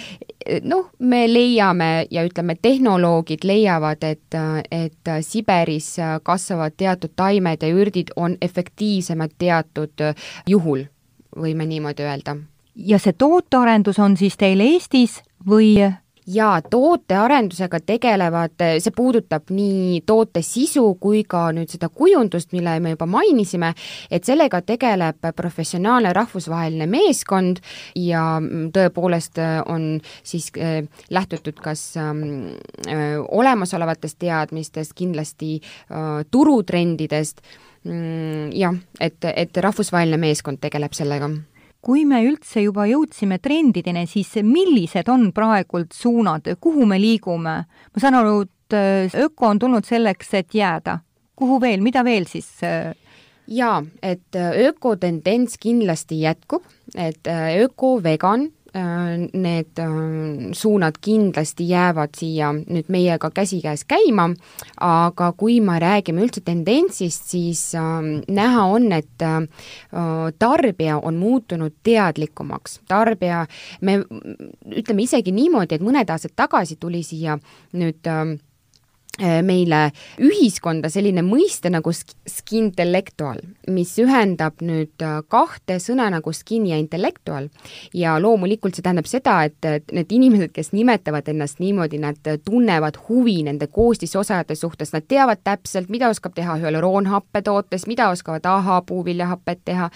[0.67, 7.71] noh, me leiame ja ütleme, tehnoloogid leiavad, et, äh, et Siberis kasvavad teatud taimed ja
[7.73, 10.05] ürdid on efektiivsemad teatud
[10.47, 10.85] juhul,
[11.37, 12.37] võime niimoodi öelda.
[12.75, 15.75] ja see tootearendus on siis teil Eestis või
[16.29, 22.93] jaa, tootearendusega tegelevad, see puudutab nii toote sisu kui ka nüüd seda kujundust, mille me
[22.93, 23.73] juba mainisime,
[24.11, 27.61] et sellega tegeleb professionaalne rahvusvaheline meeskond
[27.97, 28.23] ja
[28.75, 29.89] tõepoolest on
[30.23, 32.53] siis äh, lähtutud kas ähm,
[32.87, 37.41] äh, olemasolevatest teadmistest, kindlasti äh, turutrendidest,
[37.83, 41.31] mm, jah, et, et rahvusvaheline meeskond tegeleb sellega
[41.81, 47.55] kui me üldse juba jõudsime trendideni, siis millised on praegult suunad, kuhu me liigume?
[47.65, 50.99] ma saan aru, et äh, öko on tulnud selleks, et jääda.
[51.35, 52.51] kuhu veel, mida veel siis?
[52.63, 52.93] Äh?
[53.47, 56.63] jaa, et äh, ökotendents kindlasti jätkub,
[56.95, 57.27] et
[57.63, 64.29] öko-vegan Äh, need äh, suunad kindlasti jäävad siia nüüd meiega käsikäes käima,
[64.81, 69.41] aga kui me räägime üldse tendentsist, siis ähm, näha on, et äh,
[70.39, 73.45] tarbija on muutunud teadlikumaks, tarbija,
[73.81, 77.39] me ütleme isegi niimoodi, et mõned aastad tagasi tuli siia
[77.73, 78.37] nüüd Äh,
[79.19, 79.89] meile
[80.21, 87.49] ühiskonda selline mõiste nagu skintellectual, mis ühendab nüüd äh, kahte sõna nagu skin ja intellektual.
[87.93, 93.41] ja loomulikult see tähendab seda, et need inimesed, kes nimetavad ennast niimoodi, nad tunnevad huvi
[93.43, 99.65] nende koostisosade suhtes, nad teavad täpselt, mida oskab teha hüaloroonhappe tootes, mida oskavad AHA puuviljahapet
[99.65, 99.89] teha.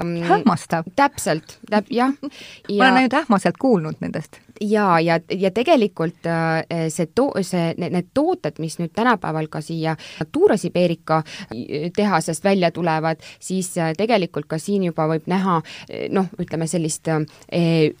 [0.00, 0.84] Ähm, hämmastav.
[0.96, 2.28] täpselt, täp-, jah ja....
[2.78, 4.40] ma olen ainult ähmaselt kuulnud nendest.
[4.60, 9.62] Jaa, ja, ja, ja tegelikult äh, see to-, see, need tooted, mis nüüd tänapäeval ka
[9.64, 11.22] siia Natura Siberica
[11.96, 17.08] tehasest välja tulevad, siis äh, tegelikult ka siin juba võib näha äh, noh, ütleme sellist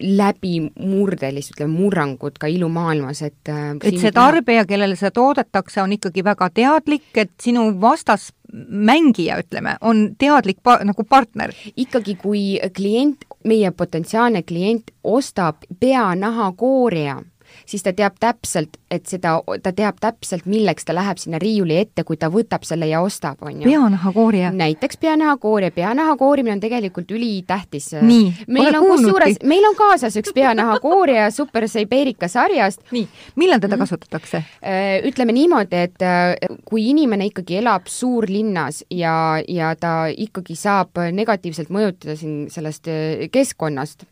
[0.00, 6.50] läbimurdelist, ütleme murrangut ka ilumaailmas, et et see tarbija, kellele seda toodetakse, on ikkagi väga
[6.54, 11.52] teadlik, et sinu vastas mängija, ütleme, on teadlik pa-, nagu partner.
[11.76, 12.44] ikkagi, kui
[12.76, 17.20] klient, meie potentsiaalne klient ostab peanahakoorija
[17.70, 22.04] siis ta teab täpselt, et seda, ta teab täpselt, milleks ta läheb sinna riiuli ette,
[22.06, 23.68] kui ta võtab selle ja ostab, on ju.
[23.68, 24.50] peanahakoorija.
[24.56, 27.92] näiteks peanahakoorija, peanaha koorimine on tegelikult ülitähtis.
[28.02, 32.82] nii, meil on kusjuures, meil on kaasas üks peanahakoorija Super Sibeerika sarjast.
[32.90, 33.06] nii,
[33.40, 33.86] millal teda mm.
[33.86, 34.42] kasutatakse?
[34.60, 39.14] Äh, ütleme niimoodi, et äh, kui inimene ikkagi elab suurlinnas ja,
[39.48, 44.08] ja ta ikkagi saab negatiivselt mõjutada siin sellest äh, keskkonnast,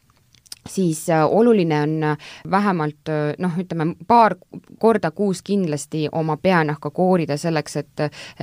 [0.69, 2.17] siis äh, oluline on äh,
[2.51, 4.37] vähemalt äh, noh, ütleme paar
[4.79, 8.03] korda kuus kindlasti oma peanahka koorida selleks, et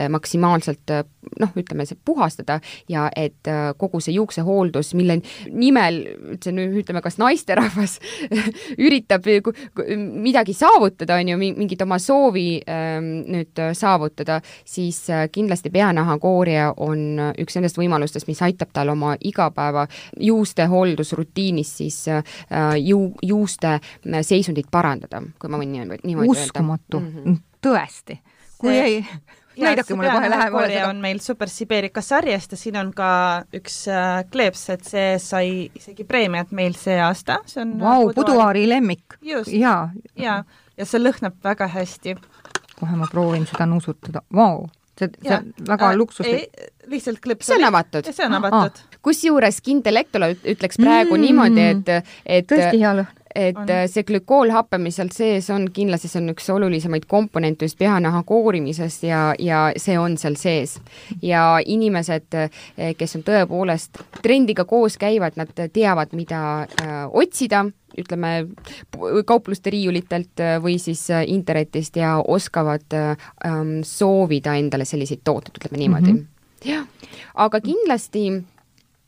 [0.10, 0.92] maksimaalselt
[1.40, 2.60] noh, ütleme see puhastada
[2.90, 5.20] ja et kogu see juuksehooldus, mille
[5.52, 6.02] nimel
[6.34, 7.98] üldse nüüd ütleme, kas naisterahvas
[8.86, 9.28] üritab
[9.88, 17.56] midagi saavutada, on ju, mingit oma soovi ähm, nüüd saavutada, siis kindlasti peanahakoorija on üks
[17.58, 19.88] nendest võimalustest, mis aitab tal oma igapäeva
[20.20, 22.15] juustehooldusrutiinis siis Äh,
[22.82, 23.80] ju-, juuste
[24.22, 26.46] seisundit parandada, kui ma võin niimoodi, niimoodi öelda.
[26.46, 27.42] uskumatu mm, -hmm.
[27.66, 28.20] tõesti.
[28.58, 28.86] kui see...
[28.86, 29.06] ei
[29.58, 30.90] näidake mulle kohe lähemale seda.
[30.90, 33.10] on meil Super Sibeerika sarjast ja siin on ka
[33.56, 38.70] üks äh, kleeps, et see sai isegi preemiat meil see aasta, see on Vau, Buduaari
[38.70, 39.20] lemmik.
[39.22, 39.90] jaa.
[40.16, 40.44] jaa,
[40.78, 42.16] ja see lõhnab väga hästi.
[42.80, 44.68] kohe ma proovin seda nuusutada, vau
[45.00, 46.66] see, see on väga äh, luksuslik.
[46.92, 47.50] lihtsalt klõps.
[47.50, 48.12] see on avatud.
[48.12, 51.22] see on avatud ah kusjuures Kindelectola ütleks praegu mm.
[51.22, 53.72] niimoodi, et, et tõesti hea lõhn et on.
[53.92, 59.02] see glükoolhappe, mis seal sees on, kindlasti see on üks olulisemaid komponente just peanaha koorimises
[59.04, 60.78] ja, ja see on seal sees.
[61.22, 62.38] ja inimesed,
[62.98, 67.66] kes on tõepoolest trendiga koos käivad, nad teavad, mida äh, otsida,
[68.02, 68.48] ütleme,
[69.26, 76.20] kaupluste riiulitelt või siis internetist ja oskavad ähm, soovida endale selliseid tooteid, ütleme niimoodi mm.
[76.20, 76.72] -hmm.
[76.72, 76.86] jah,
[77.48, 78.28] aga kindlasti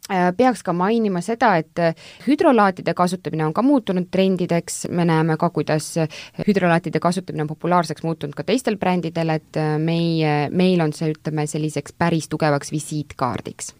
[0.07, 5.35] Äh, peaks ka mainima seda, et äh, hüdrolaatide kasutamine on ka muutunud trendideks, me näeme
[5.37, 6.07] ka, kuidas äh,
[6.47, 11.97] hüdrolaatide kasutamine on populaarseks muutunud ka teistel brändidel, et meie, meil on see, ütleme, selliseks
[11.99, 13.73] päris tugevaks visiitkaardiks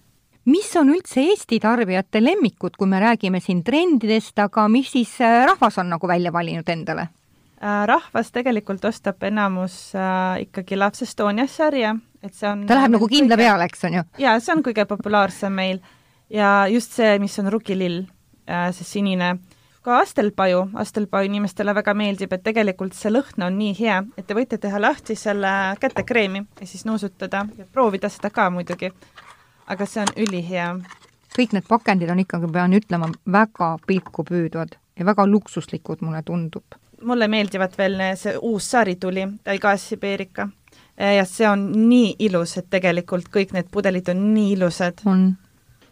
[0.48, 5.78] mis on üldse Eesti tarbijate lemmikud, kui me räägime siin trendidest, aga mis siis rahvas
[5.82, 7.10] on nagu välja valinud endale?
[7.58, 13.08] rahvas tegelikult ostab enamus äh, ikkagi Loves Estonia sarja, et see on ta läheb nagu
[13.10, 13.48] kindla kõige...
[13.48, 14.04] peale, eks on ju?
[14.22, 15.80] jaa, see on kõige populaarsem meil
[16.30, 18.04] ja just see, mis on rukilill,
[18.46, 19.38] äh, see sinine,
[19.88, 24.36] ka astelpaju, astelpaju inimestele väga meeldib, et tegelikult see lõhn on nii hea, et te
[24.36, 28.92] võite teha lahti selle kätekreemi ja siis nuusutada ja proovida seda ka muidugi.
[29.68, 30.68] Aga see on ülihea.
[31.38, 36.64] kõik need pakendid on ikkagi, pean ütlema, väga pilku püüdvad ja väga luksuslikud, mulle tundub.
[37.02, 40.50] mulle meeldivad veel see uus sari tuli, Taigas Sibeerika
[40.98, 45.04] ja see on nii ilus, et tegelikult kõik need pudelid on nii ilusad.
[45.06, 45.36] on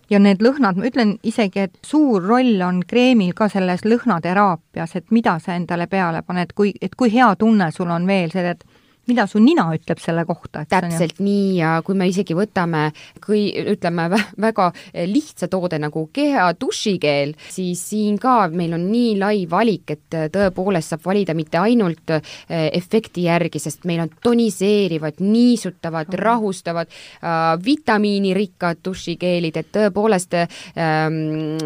[0.09, 5.11] ja need lõhnad, ma ütlen isegi, et suur roll on kreemil ka selles lõhnateraapias, et
[5.11, 8.63] mida sa endale peale paned, kui, et kui hea tunne sul on veel, see, et
[9.07, 10.65] mida su nina ütleb selle kohta?
[10.69, 12.89] täpselt nii ja kui me isegi võtame,
[13.23, 14.07] kui ütleme
[14.41, 14.71] väga
[15.07, 20.93] lihtsa toode nagu keha dušikeel, siis siin ka meil on nii lai valik, et tõepoolest
[20.93, 27.43] saab valida mitte ainult eh, efekti järgi, sest meil on toniseerivad, niisutavad mm., rahustavad äh,,
[27.65, 31.19] vitamiinirikkad dušikeelid, et tõepoolest ähm,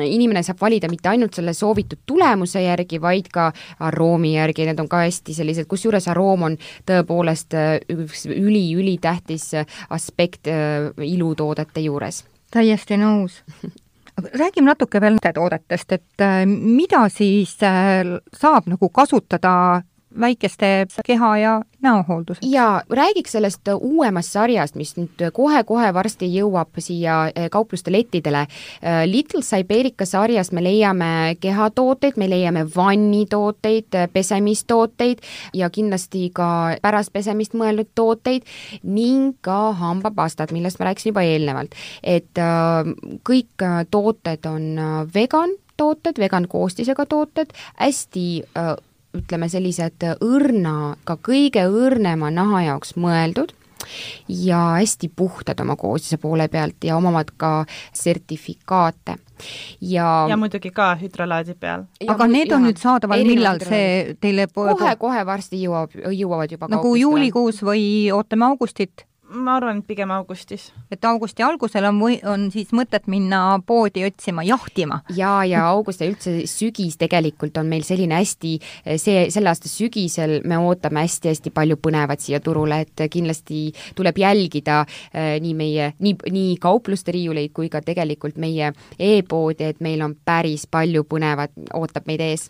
[0.04, 3.49] inimene saab valida mitte ainult selle soovitud tulemuse järgi, vaid ka
[3.86, 6.58] aroomi järgi, need on ka hästi sellised, kusjuures aroom on
[6.89, 12.25] tõepoolest tõepoolest äh, üks üli-ülitähtis äh, aspekt äh, ilutoodete juures.
[12.51, 13.43] täiesti nõus
[14.41, 19.81] räägime natuke veel toodetest, et mida siis saab nagu kasutada
[20.19, 22.47] väikeste keha- ja näohoolduseks.
[22.51, 28.41] jaa, räägiks sellest uuemast sarjast, mis nüüd kohe-kohe varsti jõuab siia eh, kaupluste lettidele.
[28.81, 35.19] Eh, Little Siberia sarjas me leiame kehatooteid, me leiame vannitooteid, pesemistooteid
[35.53, 38.43] ja kindlasti ka pärast pesemist mõeldud tooteid
[38.83, 41.75] ning ka hambapastad, millest ma rääkisin juba eelnevalt.
[42.03, 42.93] et eh,
[43.23, 44.79] kõik tooted on
[45.13, 48.43] vegan, tooted, vegan koostisega tooted, hästi
[49.17, 53.55] ütleme, sellised õrna, ka kõige õrnema naha jaoks mõeldud
[54.29, 59.15] ja hästi puhtad oma koostise poole pealt ja omavad ka sertifikaate.
[59.81, 61.85] ja ja muidugi ka hüdralaadi peal.
[62.07, 67.63] aga need on nüüd saadaval, millal see teile kohe-kohe varsti jõuab, jõuavad juba nagu juulikuus
[67.63, 69.08] või ootame augustit?
[69.29, 70.69] Ma arvan, et pigem augustis.
[70.91, 75.01] et augusti algusel on või, on siis mõtet minna poodi otsima, jahtima?
[75.15, 78.55] jaa, ja august ja üldse sügis tegelikult on meil selline hästi,
[78.97, 84.81] see, selle aasta sügisel me ootame hästi-hästi palju põnevat siia turule, et kindlasti tuleb jälgida
[84.83, 90.17] äh, nii meie, nii, nii kaupluste riiuleid kui ka tegelikult meie e-poodi, et meil on
[90.25, 92.49] päris palju põnevat, ootab meid ees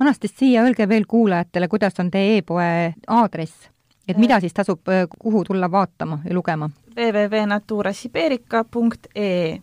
[0.00, 3.68] Anastassia, öelge veel kuulajatele, kuidas on teie e-poe aadress,
[4.10, 4.80] et mida siis tasub,
[5.18, 6.70] kuhu tulla vaatama ja lugema?
[6.96, 9.62] www.naturasibeerica.ee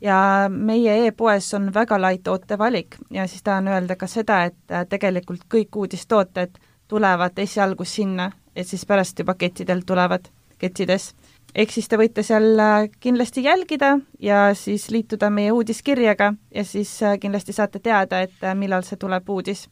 [0.00, 4.54] ja meie e-poes on väga lai tootevalik ja siis tahan öelda ka seda, et
[4.88, 6.50] tegelikult kõik uudistooted
[6.88, 10.20] tulevad esialgu sinna, et siis pärast juba kettidel tulevad
[10.58, 11.14] kettides
[11.54, 16.92] ehk siis te võite seal äh, kindlasti jälgida ja siis liituda meie uudiskirjaga ja siis
[17.02, 19.68] äh, kindlasti saate teada, et äh, millal see tuleb uudis.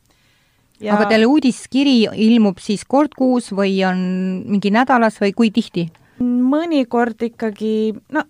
[0.80, 0.94] Ja...
[0.96, 4.00] aga teil uudiskiri ilmub siis kord kuus või on
[4.46, 5.88] mingi nädalas või kui tihti?
[6.20, 8.22] mõnikord ikkagi, no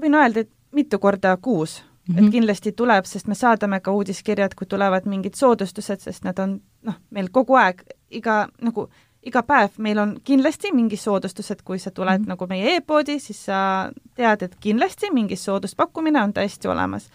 [0.00, 2.18] võin öelda, et mitu korda kuus mm, -hmm.
[2.18, 2.32] et mhm.
[2.32, 6.98] kindlasti tuleb, sest me saadame ka uudiskirjad, kui tulevad mingid soodustused, sest nad on noh,
[7.10, 8.88] meil kogu aeg iga nagu
[9.22, 12.28] iga päev meil on kindlasti mingi soodustus, et kui sa tuled mm -hmm.
[12.28, 17.10] nagu meie e-poodi, siis sa tead, et kindlasti mingi sooduspakkumine on täiesti olemas.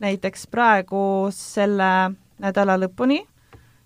[0.00, 3.26] näiteks praegu selle nädala lõpuni,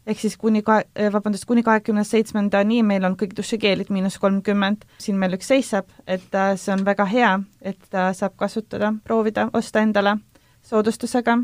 [0.06, 4.86] ehk siis kuni kahe, eh, vabandust, kuni kahekümne seitsmendani meil on kõik dušikeelid miinus kolmkümmend,
[5.02, 9.50] siin meil üks seisab, et äh, see on väga hea, et äh, saab kasutada, proovida,
[9.52, 10.16] osta endale
[10.66, 11.38] soodustusega.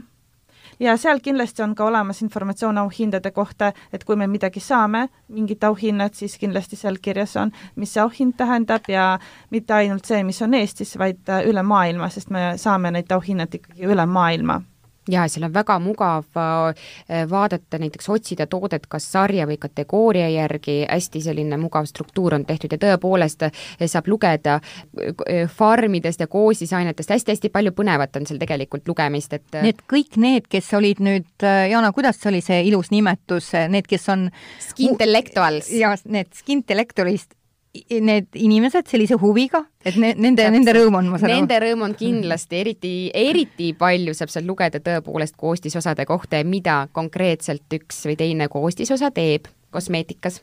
[0.81, 5.63] Ja seal kindlasti on ka olemas informatsioon auhindade kohta, et kui me midagi saame, mingid
[5.69, 9.19] auhinnad, siis kindlasti seal kirjas on, mis see auhind tähendab ja
[9.51, 13.55] mitte ainult see, mis on Eestis, vaid äh, üle maailma, sest me saame neid auhinnad
[13.59, 14.63] ikkagi üle maailma
[15.11, 20.83] ja seal on väga mugav äh, vaadata, näiteks otsida toodet kas sarja või kategooria järgi,
[20.89, 23.53] hästi selline mugav struktuur on tehtud ja tõepoolest äh,
[23.87, 29.61] saab lugeda äh, farmidest ja koostisainetest hästi,, hästi-hästi palju põnevat on seal tegelikult lugemist, et
[29.63, 34.29] Need kõik need, kes olid nüüd, Jana, kuidas oli see ilus nimetus, need, kes on
[34.63, 35.71] Skintellectuals.
[35.75, 37.35] jaa, need Skintellectualist
[37.73, 41.41] need inimesed sellise huviga, et ne, nende, nende rõõm on, ma saan aru?
[41.41, 46.83] Nende rõõm on kindlasti, eriti, eriti palju saab seal lugeda tõepoolest koostisosade kohta ja mida
[46.93, 50.43] konkreetselt üks või teine koostisosa teeb kosmeetikas.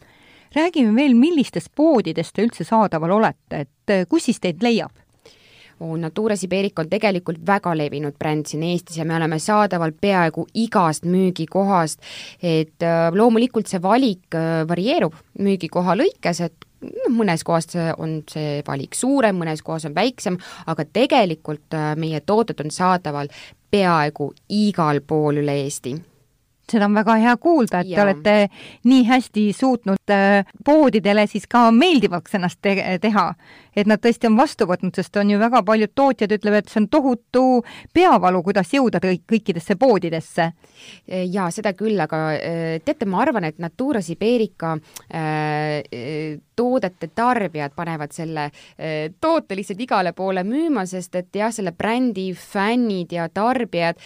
[0.55, 4.91] räägime veel, millistes poodides te üldse saadaval olete, et eh, kus siis teid leiab?
[5.79, 11.05] Natura Siberica on tegelikult väga levinud bränd siin Eestis ja me oleme saadaval peaaegu igast
[11.07, 12.01] müügikohast,
[12.43, 18.59] et äh, loomulikult see valik äh, varieerub müügikoha lõikes, et noh, mõnes kohas on see
[18.67, 23.31] valik suurem, mõnes kohas on väiksem, aga tegelikult äh, meie tooted on saadaval
[23.71, 25.97] peaaegu igal pool üle Eesti
[26.71, 27.99] seda on väga hea kuulda, et ja.
[27.99, 28.35] te olete
[28.89, 33.29] nii hästi suutnud äh, poodidele siis ka meeldivaks ennast te teha
[33.79, 36.81] et nad tõesti on vastu võtnud, sest on ju väga paljud tootjad ütlevad, et see
[36.83, 37.45] on tohutu
[37.95, 40.51] peavalu, kuidas jõuda kõik, kõikidesse poodidesse.
[41.07, 44.75] jaa, seda küll, aga äh, teate, ma arvan, et Natura Siberica
[45.11, 51.73] äh, toodete tarbijad panevad selle äh, toote lihtsalt igale poole müüma, sest et jah, selle
[51.75, 53.99] brändi fännid ja tarbijad,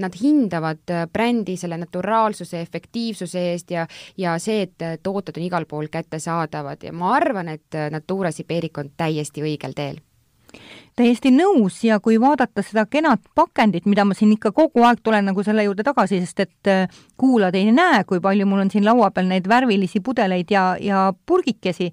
[0.00, 3.86] nad hindavad brändi selle naturaalsuse, efektiivsuse eest ja
[4.18, 6.82] ja see, et tooted on igal pool kättesaadavad.
[6.82, 10.00] Ja ma arvan, et Natura Siberica on täiesti õigel teel.
[10.96, 15.24] Täiesti nõus ja kui vaadata seda kenat pakendit, mida ma siin ikka kogu aeg tulen
[15.30, 18.84] nagu selle juurde tagasi, sest et äh, kuulajad ei näe, kui palju mul on siin
[18.84, 21.92] laua peal neid värvilisi pudeleid ja, ja purgikesi,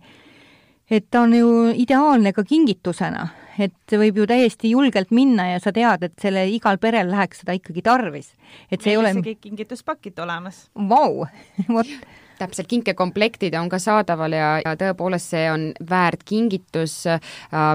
[0.89, 3.27] et ta on ju ideaalne ka kingitusena,
[3.59, 7.55] et võib ju täiesti julgelt minna ja sa tead, et selle igal perel läheks seda
[7.57, 8.33] ikkagi tarvis.
[8.71, 10.67] et see Meil ei ole isegi kingituspakid olemas.
[10.89, 11.25] Vau,
[11.75, 11.93] vot
[12.39, 17.21] täpselt, kinkekomplektid on ka saadaval ja, ja tõepoolest see on väärt kingitus äh,,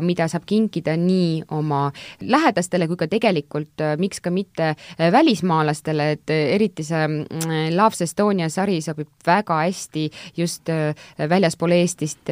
[0.05, 1.85] mida saab kinkida nii oma
[2.21, 8.03] lähedastele kui ka tegelikult äh, miks ka mitte äh, välismaalastele, et eriti see äh, Loves
[8.07, 10.71] Estonia sari sobib väga hästi just
[11.19, 12.31] väljaspool Eestist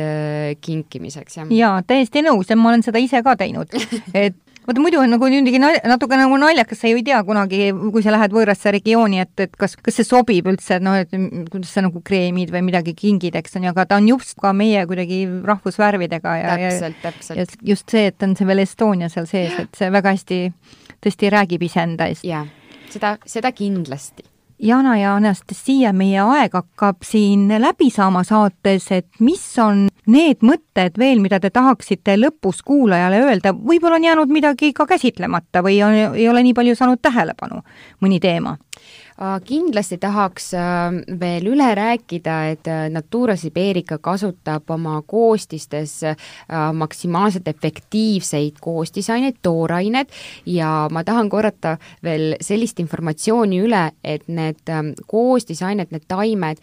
[0.60, 1.50] kinkimiseks, jah.
[1.54, 3.74] jaa, täiesti nõus ja ma olen seda ise ka teinud
[4.24, 4.36] et
[4.66, 8.14] vaata muidu on nagu muidugi natuke nagu naljakas, sa ju ei tea kunagi, kui sa
[8.14, 11.12] lähed võõrasse regiooni, et, et kas, kas see sobib üldse, et noh, et
[11.50, 14.52] kuidas sa nagu kreemid või midagi kingid, eks on ju, aga ta on just ka
[14.56, 16.72] meie kuidagi rahvusvärvidega ja, ja,
[17.36, 20.42] ja just see, et on see veel Estonia seal sees, et see väga hästi
[21.00, 22.26] tõesti räägib iseenda eest.
[22.28, 22.44] jaa,
[22.92, 24.29] seda, seda kindlasti
[24.62, 30.98] Jana ja Anastasia, meie aeg hakkab siin läbi saama saates, et mis on need mõtted
[31.00, 35.96] veel, mida te tahaksite lõpus kuulajale öelda, võib-olla on jäänud midagi ka käsitlemata või on,
[36.18, 37.62] ei ole nii palju saanud tähelepanu,
[38.04, 38.56] mõni teema?
[39.44, 46.16] Kindlasti tahaks äh, veel üle rääkida, et äh, Natura Siberica kasutab oma koostistes äh,
[46.72, 50.08] maksimaalselt efektiivseid koostisaineid, toorained
[50.46, 56.62] ja ma tahan korrata veel sellist informatsiooni üle, et need ähm, koostisained, need taimed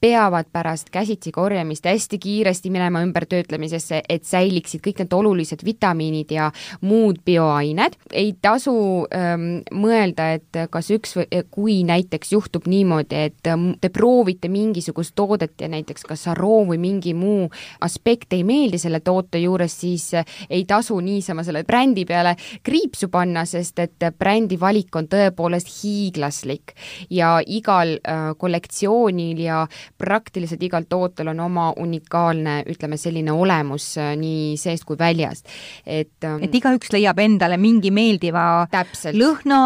[0.00, 6.50] peavad pärast käsitsi korjamist hästi kiiresti minema ümbertöötlemisesse, et säiliksid kõik need olulised vitamiinid ja
[6.80, 7.98] muud bioained.
[8.12, 13.48] ei tasu ähm, mõelda, et kas üks või kui näiteks juhtub niimoodi, et
[13.80, 17.48] te proovite mingisugust toodet ja näiteks kas aroom või mingi muu
[17.84, 20.10] aspekt ei meeldi selle toote juures, siis
[20.50, 26.74] ei tasu niisama selle brändi peale kriipsu panna, sest et brändi valik on tõepoolest hiiglaslik
[27.10, 29.64] ja igal äh, kollektsioonil ja
[29.98, 35.46] praktiliselt igal tootel on oma unikaalne, ütleme, selline olemus äh, nii seest kui väljast.
[35.86, 39.16] et ähm, et igaüks leiab endale mingi meeldiva täpselt.
[39.18, 39.60] lõhna.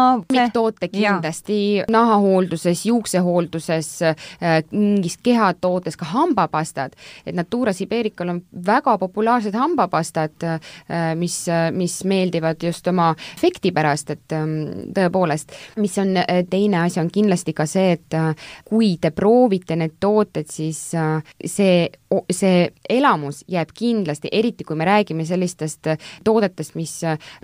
[0.53, 6.93] toote kindlasti nahahoolduses, juuksehoolduses, äh, mingis kehatootes, ka hambapastad,
[7.25, 10.45] et Natura Siberical on väga populaarsed hambapastad,
[11.17, 11.37] mis,
[11.71, 14.53] mis meeldivad just oma efekti pärast, et ähm,
[14.95, 16.15] tõepoolest, mis on
[16.49, 18.17] teine asi, on kindlasti ka see, et
[18.67, 21.87] kui te proovite need tooted, siis see,
[22.31, 25.93] see elamus jääb kindlasti, eriti kui me räägime sellistest
[26.23, 26.99] toodetest, mis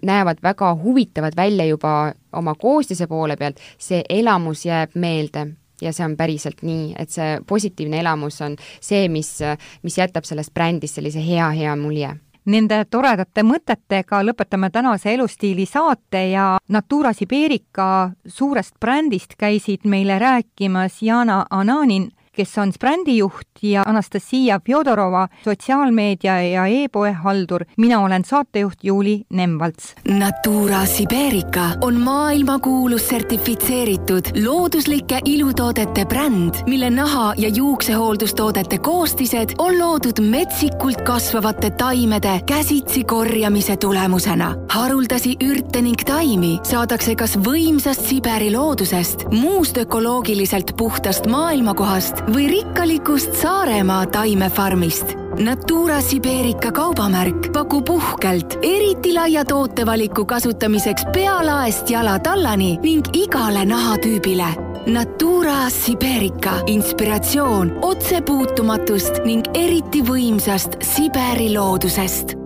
[0.05, 5.47] näevad väga huvitavad välja juba oma koostise poole pealt, see elamus jääb meelde.
[5.81, 9.37] Ja see on päriselt nii, et see positiivne elamus on see, mis,
[9.83, 12.09] mis jätab sellest brändist sellise hea, hea mulje.
[12.49, 21.01] Nende toredate mõtetega lõpetame tänase Elustiili saate ja Natura Siberica suurest brändist käisid meile rääkimas
[21.01, 22.09] Jana Ananin
[22.39, 27.65] kes on brändijuht ja Anastasia Fjodorova, sotsiaalmeedia ja e-poe haldur.
[27.77, 29.95] mina olen saatejuht Juuli Nemvalts.
[30.09, 40.19] Natura Siberica on maailmakuulus sertifitseeritud looduslike ilutoodete bränd, mille naha- ja juuksehooldustoodete koostised on loodud
[40.21, 44.55] metsikult kasvavate taimede käsitsi korjamise tulemusena.
[44.69, 53.35] haruldasi ürte ning taimi saadakse kas võimsast Siberi loodusest, muust ökoloogiliselt puhtast maailmakohast või rikkalikust
[53.41, 55.15] Saaremaa taimefarmist.
[55.39, 65.69] Natura Siberica kaubamärk pakub uhkelt eriti laia tootevaliku kasutamiseks pealaest jalatallani ning igale nahatüübile Natura
[65.69, 72.38] Siberica inspiratsioon otsepuutumatust ning eriti võimsast Siberi loodusest.